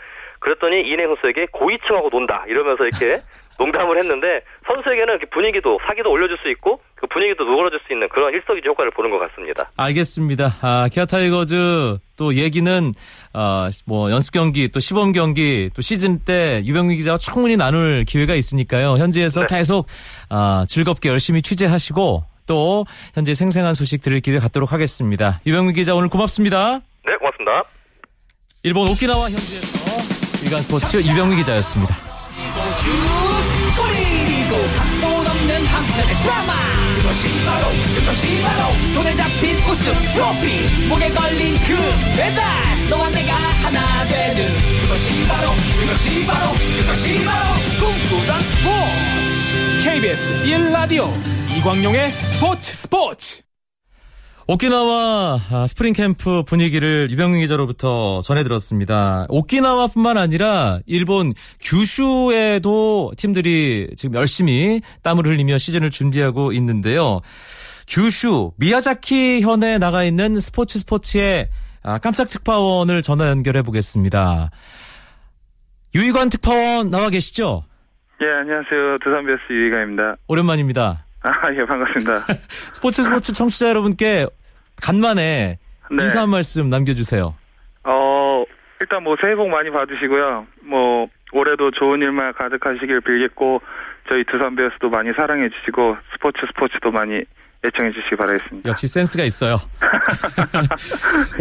그랬더니 0.41 0.83
이인행 0.83 1.09
선수에게 1.09 1.47
고위층하고 1.53 2.09
논다 2.11 2.45
이러면서 2.49 2.85
이렇게 2.85 3.21
농담을 3.59 3.99
했는데 3.99 4.41
선수에게는 4.67 5.19
분위기도 5.33 5.79
사기도 5.87 6.11
올려줄 6.11 6.39
수 6.39 6.49
있고 6.51 6.81
그 6.95 7.07
분위기도 7.09 7.45
누그러질 7.45 7.81
수 7.87 7.93
있는 7.93 8.09
그런 8.09 8.33
일석이조 8.33 8.71
효과를 8.71 8.93
보는 8.93 9.11
것 9.11 9.19
같습니다. 9.19 9.71
알겠습니다. 9.77 10.57
아, 10.63 10.89
기아 10.89 11.05
타이거즈 11.05 11.99
또 12.17 12.35
얘기는 12.35 12.93
어, 13.35 13.69
뭐 13.87 14.11
연습 14.11 14.33
경기 14.33 14.69
또 14.69 14.79
시범 14.81 15.13
경기 15.13 15.71
또 15.75 15.83
시즌 15.83 16.21
때 16.25 16.63
유병민 16.65 16.97
기자와 16.99 17.17
충분히 17.17 17.57
나눌 17.57 18.05
기회가 18.05 18.35
있으니까요. 18.35 18.97
현지에서 18.97 19.47
네. 19.47 19.59
계속 19.59 19.87
어, 20.31 20.63
즐겁게 20.67 21.09
열심히 21.09 21.43
취재하시고 21.43 22.23
또 22.47 22.85
현재 23.15 23.35
생생한 23.35 23.75
소식 23.75 24.01
들을 24.01 24.21
기회 24.21 24.39
갖도록 24.39 24.73
하겠습니다. 24.73 25.41
유병민 25.47 25.75
기자 25.75 25.95
오늘 25.95 26.09
고맙습니다. 26.09 26.81
네, 27.07 27.17
고맙습니다. 27.17 27.65
일본 28.63 28.89
오키나와 28.89 29.25
현지에서 29.25 30.18
일간 30.43 30.63
스포츠 30.63 30.97
유병민 30.97 31.39
기자였습니다. 31.39 31.97
슛 32.79 32.89
뿌리고 33.77 34.57
각본 34.77 35.27
없는 35.27 35.67
한편의 35.67 36.17
드라마. 36.17 36.53
그것이 36.97 37.45
바로 37.45 37.67
그것이 37.95 38.43
바로 38.43 38.73
손에 38.95 39.17
잡힌 39.17 39.57
우승 39.65 39.93
트로피. 40.13 40.87
목에 40.89 41.11
걸린 41.11 41.55
그 41.67 41.77
배달. 42.17 42.45
너와 42.89 43.11
내가 43.11 43.35
하나 43.35 44.05
되는 44.07 44.49
그것이 44.83 45.27
바로 45.27 45.51
그것이 45.81 46.27
바로 46.27 46.53
그것이 46.53 47.25
바로 47.25 47.55
꿈꾸던 47.79 48.43
스포츠. 48.43 49.85
KBS 49.85 50.45
1라디오 50.45 51.09
이광용의 51.57 52.13
스포츠 52.13 52.73
스포츠 52.75 53.43
오키나와 54.51 55.39
아, 55.51 55.67
스프링 55.67 55.93
캠프 55.93 56.43
분위기를 56.43 57.11
유병민 57.11 57.43
기자로부터 57.43 58.21
전해 58.23 58.43
들었습니다. 58.43 59.27
오키나와뿐만 59.29 60.17
아니라 60.17 60.79
일본 60.87 61.35
규슈에도 61.61 63.13
팀들이 63.19 63.91
지금 63.95 64.15
열심히 64.15 64.81
땀을 65.03 65.27
흘리며 65.27 65.59
시즌을 65.59 65.91
준비하고 65.91 66.53
있는데요. 66.53 67.21
규슈 67.87 68.53
미야자키 68.57 69.43
현에 69.43 69.77
나가 69.77 70.03
있는 70.03 70.41
스포츠 70.41 70.79
스포츠의 70.79 71.51
아, 71.83 71.99
깜짝 71.99 72.31
특파원을 72.31 73.03
전화 73.03 73.29
연결해 73.29 73.61
보겠습니다. 73.61 74.51
유이관 75.95 76.31
특파원 76.31 76.91
나와 76.91 77.11
계시죠? 77.11 77.65
예, 78.23 78.27
안녕하세요. 78.27 78.99
두산베어스 79.05 79.43
유희가입니다. 79.51 80.17
오랜만입니다. 80.27 81.05
아, 81.21 81.31
예, 81.53 81.65
반갑습니다. 81.67 82.25
스포츠 82.73 83.03
스포츠 83.03 83.33
청취자 83.33 83.69
여러분께 83.69 84.27
간만에 84.83 85.59
네. 85.91 86.03
인사 86.03 86.23
한 86.23 86.31
말씀 86.31 86.71
남겨주세요. 86.71 87.35
어, 87.85 88.45
일단 88.81 89.03
뭐 89.03 89.17
새해 89.21 89.35
복 89.35 89.49
많이 89.49 89.71
받으시고요. 89.71 90.47
뭐, 90.63 91.09
올해도 91.33 91.71
좋은 91.73 92.01
일만 92.01 92.33
가득하시길 92.35 93.01
빌겠고, 93.01 93.61
저희 94.09 94.25
두산 94.25 94.57
베어스도 94.57 94.89
많이 94.89 95.13
사랑해 95.13 95.49
주시고, 95.49 95.97
스포츠 96.13 96.39
스포츠도 96.49 96.91
많이 96.91 97.23
애청해 97.67 97.93
주시기 97.93 98.17
바라겠습니다. 98.17 98.69
역시 98.69 98.87
센스가 98.87 99.25
있어요. 99.25 99.57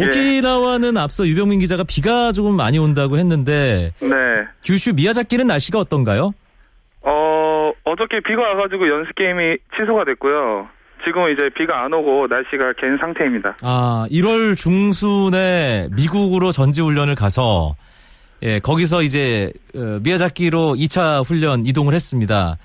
예. 0.00 0.04
오키나와는 0.04 0.96
앞서 0.96 1.26
유병민 1.26 1.60
기자가 1.60 1.84
비가 1.84 2.32
조금 2.32 2.56
많이 2.56 2.78
온다고 2.78 3.18
했는데 3.18 3.92
네. 4.00 4.08
규슈 4.64 4.94
미야자키는 4.94 5.46
날씨가 5.46 5.78
어떤가요? 5.78 6.32
어, 7.02 7.72
어저께 7.84 8.20
비가 8.26 8.42
와가지고 8.42 8.88
연습 8.88 9.14
게임이 9.14 9.58
취소가 9.78 10.04
됐고요. 10.04 10.68
지금은 11.04 11.32
이제 11.32 11.50
비가 11.56 11.84
안 11.84 11.92
오고 11.92 12.26
날씨가 12.28 12.72
갠 12.78 12.96
상태입니다. 12.98 13.56
아, 13.62 14.06
1월 14.10 14.56
중순에 14.56 15.88
미국으로 15.92 16.52
전지 16.52 16.80
훈련을 16.80 17.14
가서 17.14 17.74
예, 18.42 18.60
거기서 18.60 19.02
이제 19.02 19.52
어, 19.74 19.98
미야자키로 20.02 20.74
2차 20.76 21.24
훈련 21.24 21.66
이동을 21.66 21.94
했습니다. 21.94 22.56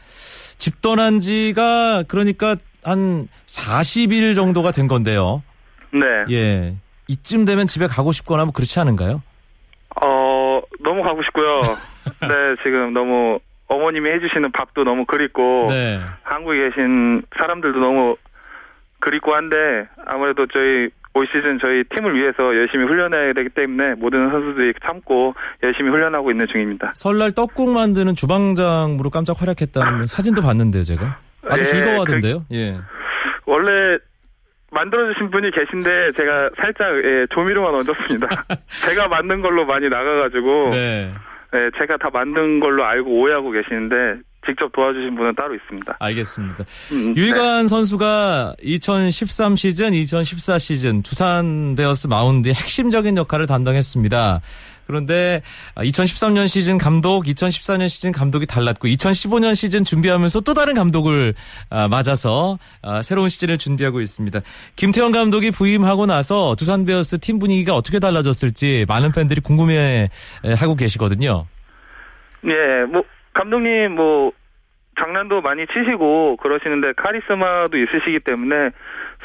집 0.57 0.81
떠난 0.81 1.19
지가 1.19 2.03
그러니까 2.07 2.55
한 2.83 3.27
40일 3.47 4.35
정도가 4.35 4.71
된 4.71 4.87
건데요. 4.87 5.41
네. 5.91 6.35
예. 6.35 6.75
이쯤 7.07 7.45
되면 7.45 7.65
집에 7.65 7.87
가고 7.87 8.11
싶거나 8.11 8.45
뭐 8.45 8.53
그렇지 8.53 8.79
않은가요? 8.79 9.21
어, 10.01 10.61
너무 10.83 11.03
가고 11.03 11.21
싶고요. 11.23 11.61
네, 12.21 12.55
지금 12.63 12.93
너무 12.93 13.39
어머님이 13.73 14.09
해주시는 14.11 14.51
밥도 14.51 14.83
너무 14.83 15.05
그립고, 15.05 15.67
네. 15.69 15.99
한국에 16.23 16.69
계신 16.69 17.23
사람들도 17.37 17.79
너무 17.79 18.15
그립고 18.99 19.35
한데, 19.35 19.55
아무래도 20.05 20.45
저희 20.47 20.89
올 21.15 21.27
시즌 21.27 21.59
저희 21.63 21.83
팀을 21.83 22.15
위해서 22.15 22.55
열심히 22.55 22.85
훈련해야 22.85 23.33
되기 23.33 23.49
때문에 23.49 23.93
모든 23.95 24.31
선수들이 24.31 24.73
참고 24.83 25.35
열심히 25.61 25.89
훈련하고 25.89 26.31
있는 26.31 26.47
중입니다. 26.51 26.91
설날 26.95 27.31
떡국 27.31 27.69
만드는 27.69 28.15
주방장으로 28.15 29.09
깜짝 29.11 29.39
활약했다는 29.39 30.07
사진도 30.07 30.41
봤는데요, 30.41 30.83
제가. 30.83 31.19
아주 31.47 31.61
예, 31.61 31.65
즐거워하던데요. 31.65 32.45
예. 32.53 32.79
원래 33.45 33.97
만들어주신 34.71 35.29
분이 35.29 35.51
계신데 35.51 36.13
제가 36.13 36.49
살짝 36.59 36.95
예, 37.03 37.27
조미료만 37.29 37.75
얹었습니다. 37.75 38.27
제가 38.87 39.07
만든 39.07 39.41
걸로 39.41 39.65
많이 39.65 39.87
나가가지고 39.89 40.69
네. 40.71 41.13
예, 41.53 41.69
제가 41.79 41.97
다 41.97 42.09
만든 42.11 42.59
걸로 42.59 42.83
알고 42.83 43.09
오해하고 43.09 43.51
계시는데 43.51 44.21
직접 44.45 44.71
도와주신 44.73 45.15
분은 45.15 45.35
따로 45.35 45.55
있습니다. 45.55 45.97
알겠습니다. 45.99 46.65
음, 46.91 47.15
유희관 47.15 47.67
선수가 47.67 48.55
2013 48.61 49.55
시즌, 49.55 49.93
2014 49.93 50.57
시즌 50.57 51.01
두산 51.01 51.75
베어스 51.75 52.07
마운드의 52.07 52.53
핵심적인 52.55 53.15
역할을 53.17 53.47
담당했습니다. 53.47 54.41
그런데 54.87 55.41
2013년 55.75 56.47
시즌 56.47 56.77
감독, 56.77 57.25
2014년 57.25 57.89
시즌 57.89 58.11
감독이 58.11 58.45
달랐고 58.45 58.87
2015년 58.87 59.55
시즌 59.55 59.83
준비하면서 59.83 60.41
또 60.41 60.53
다른 60.53 60.73
감독을 60.73 61.33
아, 61.69 61.87
맞아서 61.87 62.57
아, 62.81 63.01
새로운 63.01 63.29
시즌을 63.29 63.57
준비하고 63.57 64.01
있습니다. 64.01 64.39
김태형 64.75 65.11
감독이 65.11 65.51
부임하고 65.51 66.05
나서 66.05 66.55
두산 66.55 66.85
베어스 66.85 67.19
팀 67.19 67.39
분위기가 67.39 67.73
어떻게 67.73 67.99
달라졌을지 67.99 68.85
많은 68.87 69.11
팬들이 69.11 69.41
궁금해 69.41 70.09
하고 70.59 70.75
계시거든요. 70.75 71.45
예, 72.45 72.85
뭐 72.85 73.03
감독님 73.33 73.95
뭐 73.95 74.31
장난도 74.99 75.41
많이 75.41 75.65
치시고 75.67 76.37
그러시는데 76.37 76.93
카리스마도 76.93 77.77
있으시기 77.77 78.19
때문에 78.19 78.69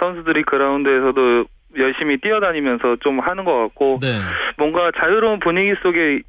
선수들이 0.00 0.43
그라운드에서도 0.45 1.45
열심히 1.77 2.19
뛰어다니면서 2.19 2.97
좀 3.01 3.21
하는 3.21 3.45
것 3.45 3.55
같고 3.55 3.99
네. 4.01 4.21
뭔가 4.57 4.91
자유로운 4.99 5.41
분위기 5.41 5.75
속에 5.83 6.23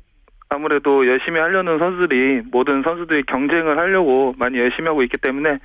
아무래도 0.49 1.07
열심히 1.07 1.39
하려는 1.39 1.77
선수들이 1.77 2.41
모든 2.51 2.81
선수들이 2.81 3.23
경쟁을 3.23 3.77
하려고 3.77 4.33
많이 4.37 4.57
열심히 4.57 4.87
하고 4.87 5.03
있기 5.03 5.17
때문에 5.17 5.59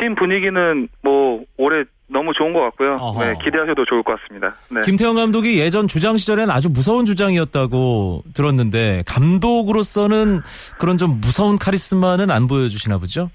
팀 0.00 0.14
분위기는 0.14 0.88
뭐 1.02 1.42
올해 1.56 1.84
너무 2.08 2.32
좋은 2.34 2.52
것 2.52 2.60
같고요. 2.60 2.98
네, 3.18 3.34
기대하셔도 3.42 3.84
좋을 3.84 4.02
것 4.02 4.20
같습니다. 4.20 4.54
네. 4.70 4.82
김태형 4.82 5.16
감독이 5.16 5.58
예전 5.58 5.88
주장 5.88 6.16
시절엔 6.16 6.50
아주 6.50 6.70
무서운 6.70 7.04
주장이었다고 7.04 8.22
들었는데 8.34 9.02
감독으로서는 9.06 10.40
그런 10.78 10.98
좀 10.98 11.20
무서운 11.20 11.58
카리스마는 11.58 12.30
안 12.30 12.46
보여주시나 12.46 12.98
보죠? 12.98 13.30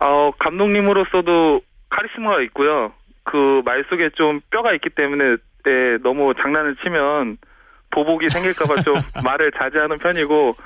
어, 0.00 0.30
감독님으로서도 0.38 1.60
카리스마가 1.90 2.40
있고요. 2.42 2.92
그 3.24 3.62
말 3.64 3.84
속에 3.88 4.10
좀 4.14 4.40
뼈가 4.50 4.72
있기 4.74 4.90
때문에 4.90 5.36
네, 5.64 5.98
너무 6.02 6.34
장난을 6.40 6.76
치면 6.82 7.38
보복이 7.90 8.28
생길까봐 8.30 8.82
좀 8.82 8.94
말을 9.24 9.52
자제하는 9.52 9.98
편이고 9.98 10.56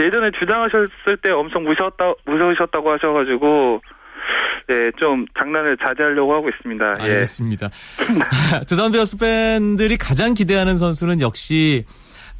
예전에 0.00 0.30
주장하셨을 0.38 1.16
때 1.22 1.30
엄청 1.32 1.64
무서웠다 1.64 2.12
무서우셨다고 2.24 2.90
하셔가지고 2.92 3.80
예, 4.72 4.90
좀 4.98 5.26
장난을 5.38 5.76
자제하려고 5.76 6.34
하고 6.34 6.48
있습니다. 6.48 6.96
예. 7.00 7.02
알겠습니다. 7.02 7.68
두산 8.66 8.90
베어스 8.90 9.16
팬들이 9.16 9.96
가장 9.96 10.34
기대하는 10.34 10.74
선수는 10.76 11.20
역시 11.20 11.84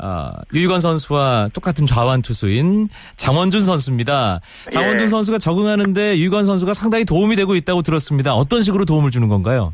어, 0.02 0.30
유희관 0.52 0.80
선수와 0.80 1.48
똑같은 1.54 1.86
좌완 1.86 2.22
투수인 2.22 2.88
장원준 3.16 3.62
선수입니다. 3.62 4.40
장원준 4.70 5.04
예. 5.04 5.06
선수가 5.06 5.38
적응하는데 5.38 6.18
유희관 6.18 6.44
선수가 6.44 6.74
상당히 6.74 7.04
도움이 7.04 7.36
되고 7.36 7.54
있다고 7.54 7.82
들었습니다. 7.82 8.34
어떤 8.34 8.60
식으로 8.62 8.84
도움을 8.84 9.10
주는 9.10 9.28
건가요? 9.28 9.72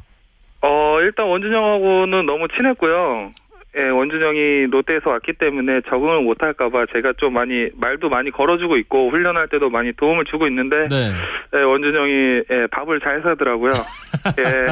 어, 0.61 1.01
일단 1.01 1.27
원준영하고는 1.27 2.27
너무 2.27 2.47
친했고요. 2.57 3.33
예, 3.75 3.89
원준영이 3.89 4.67
롯데에서 4.67 5.09
왔기 5.09 5.33
때문에 5.39 5.81
적응을 5.89 6.21
못할까봐 6.21 6.87
제가 6.95 7.15
좀 7.17 7.33
많이 7.33 7.71
말도 7.75 8.11
많이 8.11 8.31
걸어주고 8.31 8.77
있고 8.77 9.09
훈련할 9.09 9.49
때도 9.49 9.71
많이 9.71 9.93
도움을 9.95 10.27
주고 10.27 10.47
있는데 10.47 10.89
네. 10.89 11.11
예, 11.55 11.59
원준영이 11.59 12.43
예, 12.51 12.67
밥을 12.71 13.01
잘 13.01 13.23
사더라고요. 13.23 13.73
예, 14.39 14.67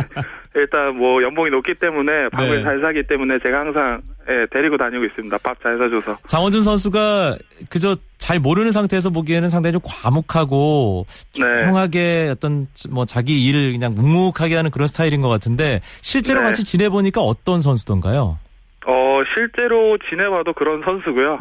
일단 0.54 0.96
뭐 0.96 1.22
연봉이 1.22 1.50
높기 1.50 1.74
때문에 1.74 2.28
밥을 2.28 2.56
네. 2.56 2.62
잘 2.62 2.80
사기 2.82 3.02
때문에 3.04 3.38
제가 3.44 3.60
항상 3.60 4.02
예, 4.28 4.46
데리고 4.52 4.76
다니고 4.76 5.04
있습니다. 5.06 5.38
밥 5.38 5.56
잘 5.62 5.76
사줘서. 5.78 6.18
장원준 6.26 6.62
선수가 6.62 7.36
그저 7.68 7.96
잘 8.18 8.38
모르는 8.38 8.70
상태에서 8.70 9.10
보기에는 9.10 9.48
상당히 9.48 9.72
좀 9.72 9.80
과묵하고 9.84 11.06
네. 11.08 11.62
조용하게 11.64 12.28
어떤 12.32 12.66
뭐 12.90 13.04
자기 13.06 13.44
일을 13.44 13.72
그냥 13.72 13.94
묵묵하게 13.94 14.54
하는 14.56 14.70
그런 14.70 14.86
스타일인 14.86 15.20
것 15.20 15.28
같은데 15.28 15.80
실제로 16.02 16.40
네. 16.40 16.48
같이 16.48 16.64
지내보니까 16.64 17.20
어떤 17.22 17.60
선수던가요? 17.60 18.38
어, 18.86 19.20
실제로 19.34 19.98
지내봐도 20.08 20.54
그런 20.54 20.82
선수고요. 20.84 21.38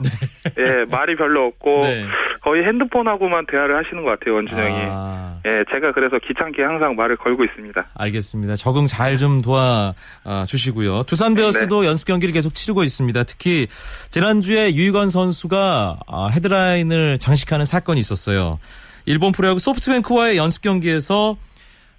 예, 0.58 0.86
말이 0.92 1.16
별로 1.16 1.46
없고 1.48 1.82
네. 1.84 2.06
거의 2.42 2.66
핸드폰하고만 2.66 3.46
대화를 3.50 3.78
하시는 3.78 4.04
것 4.04 4.10
같아요, 4.20 4.36
원준영이. 4.36 4.78
아, 4.90 5.40
예, 5.48 5.64
제가 5.74 5.94
그래서 5.94 6.18
귀찮게 6.20 6.62
항상 6.64 6.96
말을 6.96 7.16
걸고 7.18 7.46
있습니다. 7.46 7.86
알겠습니다. 7.96 8.56
적응 8.56 8.86
잘 8.86 9.18
좀 9.18 9.42
도와 9.42 9.94
아, 10.24 10.44
주시고요. 10.46 11.04
두산 11.04 11.34
베어스도 11.36 11.86
연습 11.86 12.06
경기를 12.06 12.34
계속 12.34 12.54
치르고 12.54 12.84
있습니다. 12.84 13.24
특히 13.24 13.68
지난주에 14.10 14.74
유희관 14.76 15.10
선수가 15.10 16.00
아, 16.08 16.28
헤드라인을 16.34 17.18
장식하는 17.20 17.66
사건이 17.66 18.00
있었어요. 18.00 18.60
일본 19.06 19.32
프로야구 19.32 19.60
소프트뱅크와의 19.60 20.38
연습 20.38 20.62
경기에서 20.62 21.38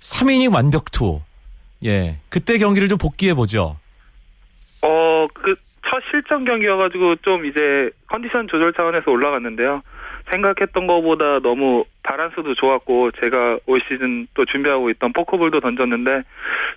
3이닝 0.00 0.54
완벽투. 0.54 1.20
예, 1.84 2.18
그때 2.28 2.58
경기를 2.58 2.88
좀 2.88 2.98
복귀해 2.98 3.34
보죠. 3.34 3.76
어, 4.82 5.26
그, 5.32 5.54
첫 5.82 6.02
실전 6.10 6.44
경기여가지고 6.44 7.16
좀 7.16 7.46
이제 7.46 7.90
컨디션 8.06 8.48
조절 8.48 8.72
차원에서 8.72 9.10
올라갔는데요. 9.10 9.82
생각했던 10.30 10.86
것보다 10.86 11.40
너무 11.40 11.84
바란스도 12.02 12.54
좋았고, 12.54 13.10
제가 13.22 13.58
올 13.66 13.80
시즌 13.88 14.26
또 14.34 14.44
준비하고 14.44 14.90
있던 14.90 15.12
포크볼도 15.12 15.60
던졌는데, 15.60 16.22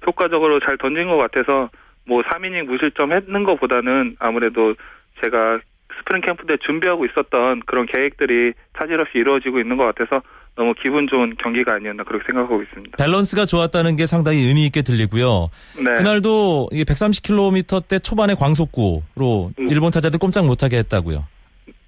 효과적으로 0.07 0.59
잘 0.61 0.77
던진 0.77 1.07
것 1.07 1.17
같아서, 1.17 1.69
뭐 2.05 2.21
3이닝 2.23 2.63
무실점 2.63 3.13
했는 3.13 3.43
것보다는 3.43 4.15
아무래도 4.19 4.75
제가 5.21 5.59
스프링 5.99 6.21
캠프 6.21 6.45
때 6.45 6.57
준비하고 6.57 7.05
있었던 7.05 7.61
그런 7.65 7.85
계획들이 7.85 8.53
차질 8.77 8.99
없이 8.99 9.17
이루어지고 9.17 9.59
있는 9.59 9.77
것 9.77 9.85
같아서 9.85 10.21
너무 10.55 10.73
기분 10.81 11.07
좋은 11.07 11.35
경기가 11.41 11.75
아니었나 11.75 12.03
그렇게 12.03 12.25
생각하고 12.27 12.61
있습니다. 12.61 12.97
밸런스가 12.97 13.45
좋았다는 13.45 13.95
게 13.95 14.05
상당히 14.05 14.39
의미 14.39 14.65
있게 14.65 14.83
들리고요. 14.83 15.49
네. 15.77 15.95
그날도 15.95 16.69
130km 16.71 17.87
대 17.87 17.97
초반의 17.99 18.35
광속구로 18.35 19.51
음. 19.57 19.69
일본 19.69 19.91
타자들 19.91 20.19
꼼짝 20.19 20.45
못하게 20.45 20.77
했다고요. 20.77 21.25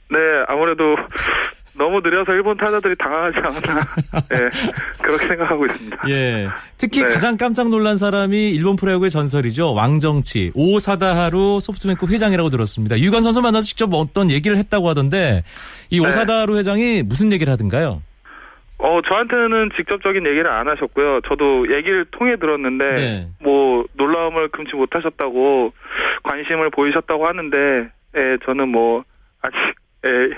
네, 0.09 0.17
아무래도 0.47 0.83
너무 1.77 1.99
느려서 1.99 2.31
일본 2.31 2.55
타자들이 2.57 2.95
당황하지 2.97 3.37
않았나. 3.37 3.81
예, 4.33 4.49
그렇게 5.03 5.27
생각하고 5.27 5.65
있습니다. 5.65 5.97
예. 6.07 6.47
특히 6.77 7.01
네. 7.01 7.11
가장 7.11 7.35
깜짝 7.35 7.67
놀란 7.67 7.97
사람이 7.97 8.51
일본 8.51 8.77
프로야구의 8.77 9.11
전설이죠. 9.11 9.73
왕정치. 9.73 10.53
오사다하루 10.55 11.59
소프트뱅크 11.61 12.07
회장이라고 12.07 12.49
들었습니다. 12.49 12.97
유관 12.97 13.21
선수 13.21 13.41
만나서 13.41 13.67
직접 13.67 13.93
어떤 13.93 14.31
얘기를 14.31 14.55
했다고 14.57 14.87
하던데 14.89 15.43
이 15.89 15.99
네. 15.99 16.07
오사다하루 16.07 16.57
회장이 16.57 17.03
무슨 17.03 17.33
얘기를 17.33 17.51
하던가요? 17.51 18.01
어, 18.85 19.01
저한테는 19.01 19.71
직접적인 19.75 20.27
얘기를 20.27 20.47
안 20.47 20.67
하셨고요. 20.67 21.21
저도 21.21 21.75
얘기를 21.75 22.05
통해 22.11 22.35
들었는데, 22.35 22.95
네. 22.95 23.27
뭐, 23.41 23.83
놀라움을 23.93 24.49
금치 24.49 24.75
못하셨다고, 24.75 25.73
관심을 26.21 26.69
보이셨다고 26.69 27.25
하는데, 27.25 27.57
예, 28.15 28.37
저는 28.45 28.69
뭐, 28.69 29.03
아직, 29.41 29.57
예, 30.05 30.29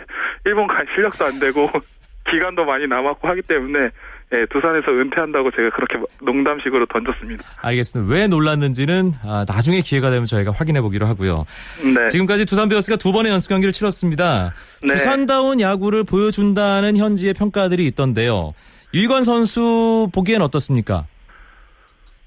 일본 0.45 0.67
갈 0.67 0.87
실력도 0.95 1.25
안 1.25 1.39
되고, 1.39 1.67
기간도 2.31 2.63
많이 2.63 2.87
남았고 2.87 3.27
하기 3.27 3.41
때문에, 3.41 3.89
예, 4.33 4.45
두산에서 4.51 4.91
은퇴한다고 4.91 5.51
제가 5.51 5.69
그렇게 5.69 5.99
농담식으로 6.21 6.85
던졌습니다. 6.87 7.43
알겠습니다. 7.61 8.13
왜 8.13 8.27
놀랐는지는 8.27 9.13
아, 9.23 9.45
나중에 9.47 9.79
기회가 9.79 10.09
되면 10.09 10.25
저희가 10.25 10.51
확인해 10.51 10.81
보기로 10.81 11.05
하고요. 11.05 11.45
네. 11.81 12.07
지금까지 12.07 12.45
두산 12.45 12.67
베어스가 12.67 12.97
두 12.97 13.13
번의 13.13 13.31
연습 13.31 13.47
경기를 13.47 13.71
치렀습니다. 13.71 14.53
네. 14.81 14.87
두산다운 14.87 15.61
야구를 15.61 16.03
보여준다는 16.03 16.97
현지의 16.97 17.35
평가들이 17.35 17.85
있던데요. 17.85 18.53
유희관 18.93 19.23
선수 19.23 20.09
보기엔 20.13 20.41
어떻습니까? 20.41 21.05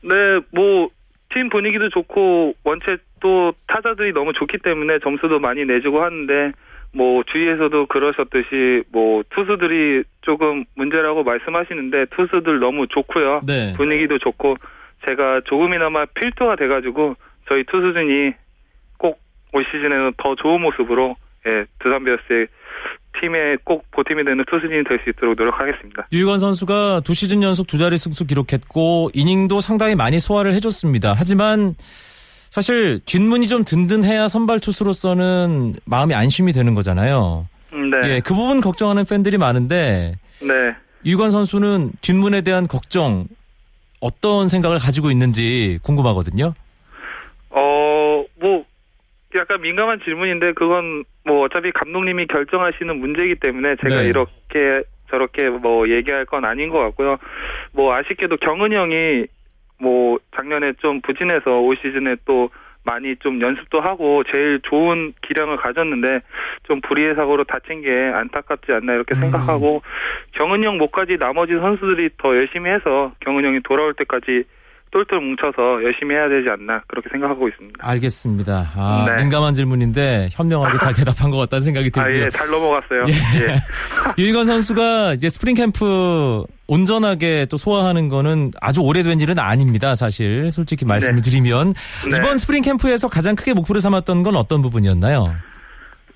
네, 0.03 0.15
뭐, 0.53 0.89
팀 1.35 1.51
분위기도 1.51 1.91
좋고, 1.91 2.55
원체 2.65 2.97
또 3.21 3.53
타자들이 3.67 4.13
너무 4.13 4.33
좋기 4.33 4.59
때문에 4.65 4.99
점수도 5.03 5.39
많이 5.39 5.65
내주고 5.67 6.03
하는데, 6.03 6.53
뭐, 6.93 7.23
주위에서도 7.31 7.87
그러셨듯이, 7.87 8.83
뭐, 8.93 9.23
투수들이 9.31 10.05
조금 10.23 10.65
문제라고 10.75 11.23
말씀하시는데, 11.23 12.07
투수들 12.17 12.59
너무 12.59 12.87
좋고요. 12.89 13.43
네. 13.47 13.73
분위기도 13.77 14.19
좋고, 14.19 14.57
제가 15.09 15.43
조금이나마 15.45 16.05
필터가 16.07 16.57
돼가지고, 16.57 17.15
저희 17.49 17.65
투수진이 17.65 18.33
꼭 18.99 19.19
올 19.53 19.65
시즌에는 19.65 20.13
더 20.17 20.35
좋은 20.37 20.61
모습으로, 20.61 21.17
예, 21.49 21.65
두산 21.81 22.05
베어스의 22.05 22.47
팀에 23.21 23.57
꼭 23.65 23.85
보탬이 23.91 24.25
되는 24.25 24.45
투수진이 24.49 24.85
될 24.85 25.01
수 25.03 25.11
있도록 25.11 25.35
노력하겠습니다. 25.37 26.07
유희관 26.13 26.39
선수가 26.39 27.01
두 27.05 27.15
시즌 27.15 27.43
연속 27.43 27.67
두 27.67 27.77
자리 27.77 27.97
승수 27.99 28.27
기록했고 28.27 29.11
이닝도 29.15 29.61
상당히 29.61 29.97
많이 29.97 30.21
소화를 30.21 30.55
해줬습니다. 30.55 31.15
하지만 31.17 31.75
사실 32.51 33.01
뒷문이 33.05 33.47
좀 33.47 33.65
든든해야 33.65 34.29
선발 34.29 34.61
투수로서는 34.61 35.75
마음이 35.87 36.15
안심이 36.15 36.53
되는 36.53 36.75
거잖아요. 36.75 37.47
음, 37.73 37.91
네. 37.91 37.99
예, 38.05 38.21
그 38.21 38.35
부분 38.35 38.61
걱정하는 38.61 39.05
팬들이 39.05 39.39
많은데 39.39 40.15
네. 40.43 40.75
유관 41.05 41.31
선수는 41.31 41.93
뒷문에 42.01 42.43
대한 42.43 42.67
걱정 42.67 43.27
어떤 44.01 44.49
생각을 44.49 44.79
가지고 44.79 45.11
있는지 45.11 45.79
궁금하거든요. 45.83 46.55
어, 47.51 48.25
뭐, 48.41 48.65
약간 49.35 49.61
민감한 49.61 50.01
질문인데, 50.05 50.53
그건 50.55 51.05
뭐, 51.25 51.45
어차피 51.45 51.71
감독님이 51.73 52.27
결정하시는 52.27 52.99
문제이기 52.99 53.37
때문에 53.41 53.77
제가 53.83 54.03
네. 54.03 54.09
이렇게, 54.09 54.83
저렇게 55.11 55.49
뭐, 55.49 55.89
얘기할 55.89 56.25
건 56.25 56.45
아닌 56.45 56.71
것 56.71 56.79
같고요. 56.79 57.19
뭐, 57.73 57.95
아쉽게도 57.95 58.39
경은이 58.39 58.75
형이, 58.75 59.27
뭐, 59.81 60.19
작년에 60.37 60.75
좀 60.81 61.01
부진해서 61.01 61.61
올 61.61 61.77
시즌에 61.83 62.17
또 62.25 62.51
많이 62.85 63.17
좀 63.17 63.41
연습도 63.41 63.81
하고, 63.81 64.23
제일 64.33 64.61
좋은 64.63 65.13
기량을 65.23 65.57
가졌는데, 65.57 66.21
좀 66.65 66.81
불의의 66.81 67.15
사고로 67.15 67.45
다친 67.45 67.83
게 67.83 67.91
안타깝지 67.91 68.73
않나 68.73 68.95
이렇게 68.95 69.15
음. 69.15 69.21
생각하고, 69.21 69.83
경은이 70.33 70.67
형 70.67 70.79
못까지 70.79 71.17
나머지 71.19 71.55
선수들이 71.55 72.11
더 72.19 72.37
열심히 72.37 72.71
해서, 72.71 73.13
경은이 73.21 73.47
형이 73.47 73.61
돌아올 73.65 73.95
때까지 73.95 74.45
똘똘 74.93 75.21
뭉쳐서 75.21 75.85
열심히 75.85 76.17
해야 76.17 76.29
되지 76.29 76.49
않나 76.51 76.83
그렇게 76.89 77.09
생각하고 77.11 77.49
있습니다. 77.49 77.79
알겠습니다. 77.81 78.73
아, 78.75 79.07
네. 79.09 79.23
민감한 79.23 79.55
질문인데 79.55 80.29
현명하게 80.33 80.79
잘 80.79 80.93
대답한 80.95 81.31
것 81.31 81.37
같다는 81.37 81.63
생각이 81.63 81.91
아, 81.95 82.03
들고요. 82.03 82.25
예, 82.25 82.31
잘 82.31 82.49
넘어갔어요. 82.49 83.05
예. 83.09 83.53
예. 83.53 83.55
유희관 84.19 84.45
선수가 84.47 85.15
이제 85.15 85.29
스프링 85.29 85.55
캠프 85.55 86.43
온전하게 86.67 87.47
또 87.51 87.57
소화하는 87.57 88.09
거는 88.09 88.51
아주 88.61 88.81
오래된 88.81 89.21
일은 89.21 89.39
아닙니다. 89.39 89.95
사실 89.95 90.51
솔직히 90.51 90.85
말씀을 90.85 91.17
네. 91.17 91.23
드리면 91.23 91.75
네. 92.11 92.17
이번 92.19 92.39
스프링 92.39 92.63
캠프에서 92.63 93.09
가장 93.09 93.37
크게 93.37 93.53
목표를 93.55 93.81
삼았던 93.81 94.25
건 94.25 94.35
어떤 94.35 94.61
부분이었나요? 94.61 95.35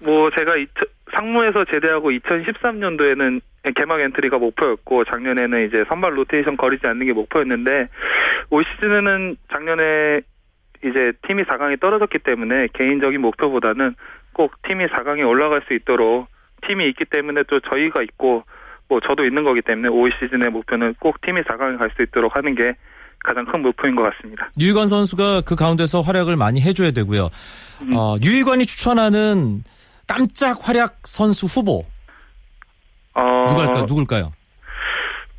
뭐 0.01 0.29
제가 0.37 0.57
이- 0.57 0.67
상무에서 1.14 1.64
제대하고 1.72 2.11
2013년도에는 2.11 3.40
개막 3.77 4.00
엔트리가 4.00 4.38
목표였고 4.38 5.05
작년에는 5.05 5.66
이제 5.66 5.85
선발 5.88 6.16
로테이션 6.18 6.57
거르지 6.57 6.87
않는 6.87 7.07
게 7.07 7.12
목표였는데 7.12 7.88
올 8.50 8.64
시즌에는 8.64 9.37
작년에 9.53 10.20
이제 10.85 11.12
팀이 11.27 11.44
4강에 11.44 11.81
떨어졌기 11.81 12.18
때문에 12.18 12.68
개인적인 12.74 13.20
목표보다는 13.20 13.94
꼭 14.35 14.53
팀이 14.68 14.87
4강에 14.87 15.27
올라갈 15.27 15.62
수 15.66 15.74
있도록 15.74 16.27
팀이 16.68 16.88
있기 16.90 17.05
때문에 17.07 17.44
또 17.48 17.61
저희가 17.61 18.03
있고 18.03 18.44
뭐 18.88 19.00
저도 19.00 19.24
있는 19.24 19.44
거기 19.44 19.62
때문에 19.62 19.88
올 19.88 20.12
시즌의 20.20 20.50
목표는 20.50 20.94
꼭 21.00 21.20
팀이 21.22 21.40
4강에 21.42 21.79
갈 21.79 21.90
수 21.96 22.03
있도록 22.03 22.37
하는 22.37 22.55
게 22.55 22.74
가장 23.24 23.46
큰 23.46 23.62
목표인 23.62 23.94
것 23.96 24.03
같습니다. 24.03 24.50
유희관 24.61 24.87
선수가 24.88 25.42
그 25.46 25.57
가운데서 25.57 26.03
활약을 26.03 26.37
많이 26.37 26.61
해줘야 26.61 26.90
되고요. 26.90 27.31
음. 27.83 27.96
어, 27.96 28.16
유희관이 28.22 28.66
추천하는 28.66 29.62
깜짝 30.07 30.59
활약 30.67 30.99
선수 31.05 31.47
후보 31.47 31.85
어, 33.14 33.47
누굴까요? 33.49 33.85
누굴까요? 33.87 34.33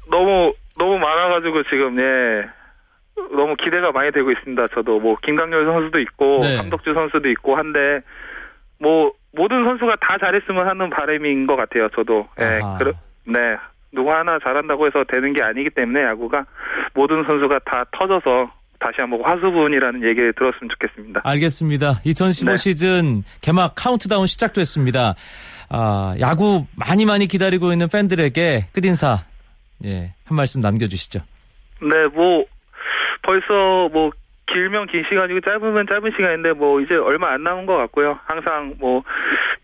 너무 0.09 0.53
너무 0.77 0.97
많아가지고 0.97 1.63
지금 1.63 1.99
예 1.99 2.49
너무 3.31 3.55
기대가 3.55 3.91
많이 3.91 4.11
되고 4.11 4.31
있습니다. 4.31 4.67
저도 4.73 4.99
뭐 4.99 5.17
김강렬 5.23 5.65
선수도 5.65 5.99
있고 5.99 6.39
네. 6.41 6.57
함덕주 6.57 6.93
선수도 6.93 7.29
있고 7.29 7.55
한데 7.55 8.01
뭐 8.79 9.13
모든 9.33 9.63
선수가 9.65 9.97
다 10.01 10.17
잘했으면 10.19 10.67
하는 10.67 10.89
바람인 10.89 11.47
것 11.47 11.55
같아요. 11.55 11.89
저도 11.89 12.27
예. 12.39 12.61
그러, 12.77 12.93
네 13.25 13.57
누구 13.91 14.11
하나 14.11 14.39
잘한다고 14.39 14.87
해서 14.87 15.03
되는 15.07 15.33
게 15.33 15.41
아니기 15.41 15.69
때문에 15.69 16.03
야구가 16.03 16.45
모든 16.93 17.23
선수가 17.23 17.59
다 17.65 17.85
터져서 17.91 18.51
다시 18.85 19.01
한번 19.01 19.21
화수분이라는 19.23 20.03
얘기를 20.03 20.31
들었으면 20.33 20.69
좋겠습니다. 20.69 21.21
알겠습니다. 21.23 22.01
2015 22.03 22.51
네. 22.51 22.57
시즌 22.57 23.23
개막 23.41 23.73
카운트다운 23.75 24.27
시작됐습니다. 24.27 25.15
아, 25.69 26.15
야구 26.19 26.67
많이 26.77 27.05
많이 27.05 27.25
기다리고 27.25 27.71
있는 27.71 27.87
팬들에게 27.89 28.67
끝인사 28.73 29.25
예, 29.83 30.13
한 30.25 30.37
말씀 30.37 30.61
남겨주시죠. 30.61 31.19
네, 31.81 32.07
뭐 32.13 32.45
벌써 33.23 33.89
뭐 33.91 34.11
길면 34.47 34.87
긴 34.87 35.03
시간이고 35.09 35.41
짧으면 35.41 35.87
짧은 35.89 36.11
시간인데 36.15 36.53
뭐 36.53 36.79
이제 36.79 36.95
얼마 36.95 37.31
안 37.31 37.43
남은 37.43 37.65
것 37.65 37.75
같고요. 37.77 38.19
항상 38.25 38.75
뭐 38.79 39.03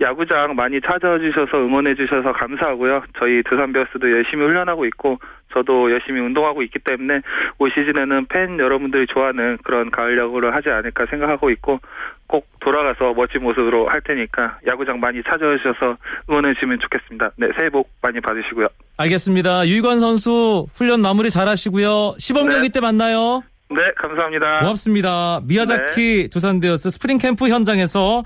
야구장 0.01 0.55
많이 0.55 0.81
찾아와 0.81 1.19
주셔서 1.19 1.57
응원해 1.57 1.93
주셔서 1.95 2.31
감사하고요. 2.33 3.03
저희 3.19 3.43
두산 3.43 3.71
베어스도 3.71 4.11
열심히 4.11 4.43
훈련하고 4.45 4.85
있고 4.85 5.19
저도 5.53 5.91
열심히 5.91 6.21
운동하고 6.21 6.63
있기 6.63 6.79
때문에 6.79 7.21
올 7.59 7.69
시즌에는 7.71 8.25
팬 8.27 8.57
여러분들이 8.57 9.05
좋아하는 9.07 9.57
그런 9.63 9.91
가을 9.91 10.17
야구를 10.17 10.55
하지 10.55 10.69
않을까 10.69 11.05
생각하고 11.09 11.51
있고 11.51 11.79
꼭 12.27 12.47
돌아가서 12.61 13.13
멋진 13.13 13.43
모습으로 13.43 13.89
할 13.89 14.01
테니까 14.01 14.59
야구장 14.65 14.99
많이 14.99 15.21
찾아와 15.23 15.57
주셔서 15.57 15.97
응원해 16.29 16.53
주시면 16.55 16.79
좋겠습니다. 16.79 17.31
네, 17.35 17.49
새해 17.57 17.69
복 17.69 17.89
많이 18.01 18.19
받으시고요. 18.21 18.67
알겠습니다. 18.97 19.67
유희관 19.67 19.99
선수 19.99 20.67
훈련 20.73 21.01
마무리 21.01 21.29
잘 21.29 21.47
하시고요. 21.47 22.15
시범 22.17 22.47
네. 22.47 22.53
경기 22.53 22.69
때 22.69 22.79
만나요. 22.79 23.43
네, 23.71 23.81
감사합니다. 24.01 24.59
고맙습니다. 24.59 25.41
미야자키 25.43 26.23
네. 26.23 26.27
두산베어스 26.27 26.89
스프링 26.89 27.17
캠프 27.17 27.47
현장에서 27.47 28.23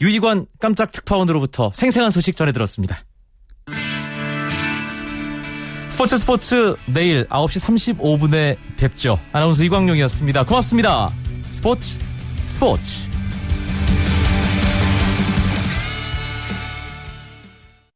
유희관 0.00 0.46
깜짝 0.60 0.92
특파원으로부터 0.92 1.70
생생한 1.74 2.10
소식 2.10 2.36
전해 2.36 2.52
들었습니다. 2.52 2.98
스포츠 5.88 6.18
스포츠 6.18 6.74
내일 6.86 7.26
9시 7.28 7.96
35분에 7.98 8.56
뵙죠. 8.76 9.18
아나운서 9.32 9.62
이광용이었습니다. 9.64 10.44
고맙습니다. 10.44 11.10
스포츠 11.52 11.96
스포츠 12.46 13.13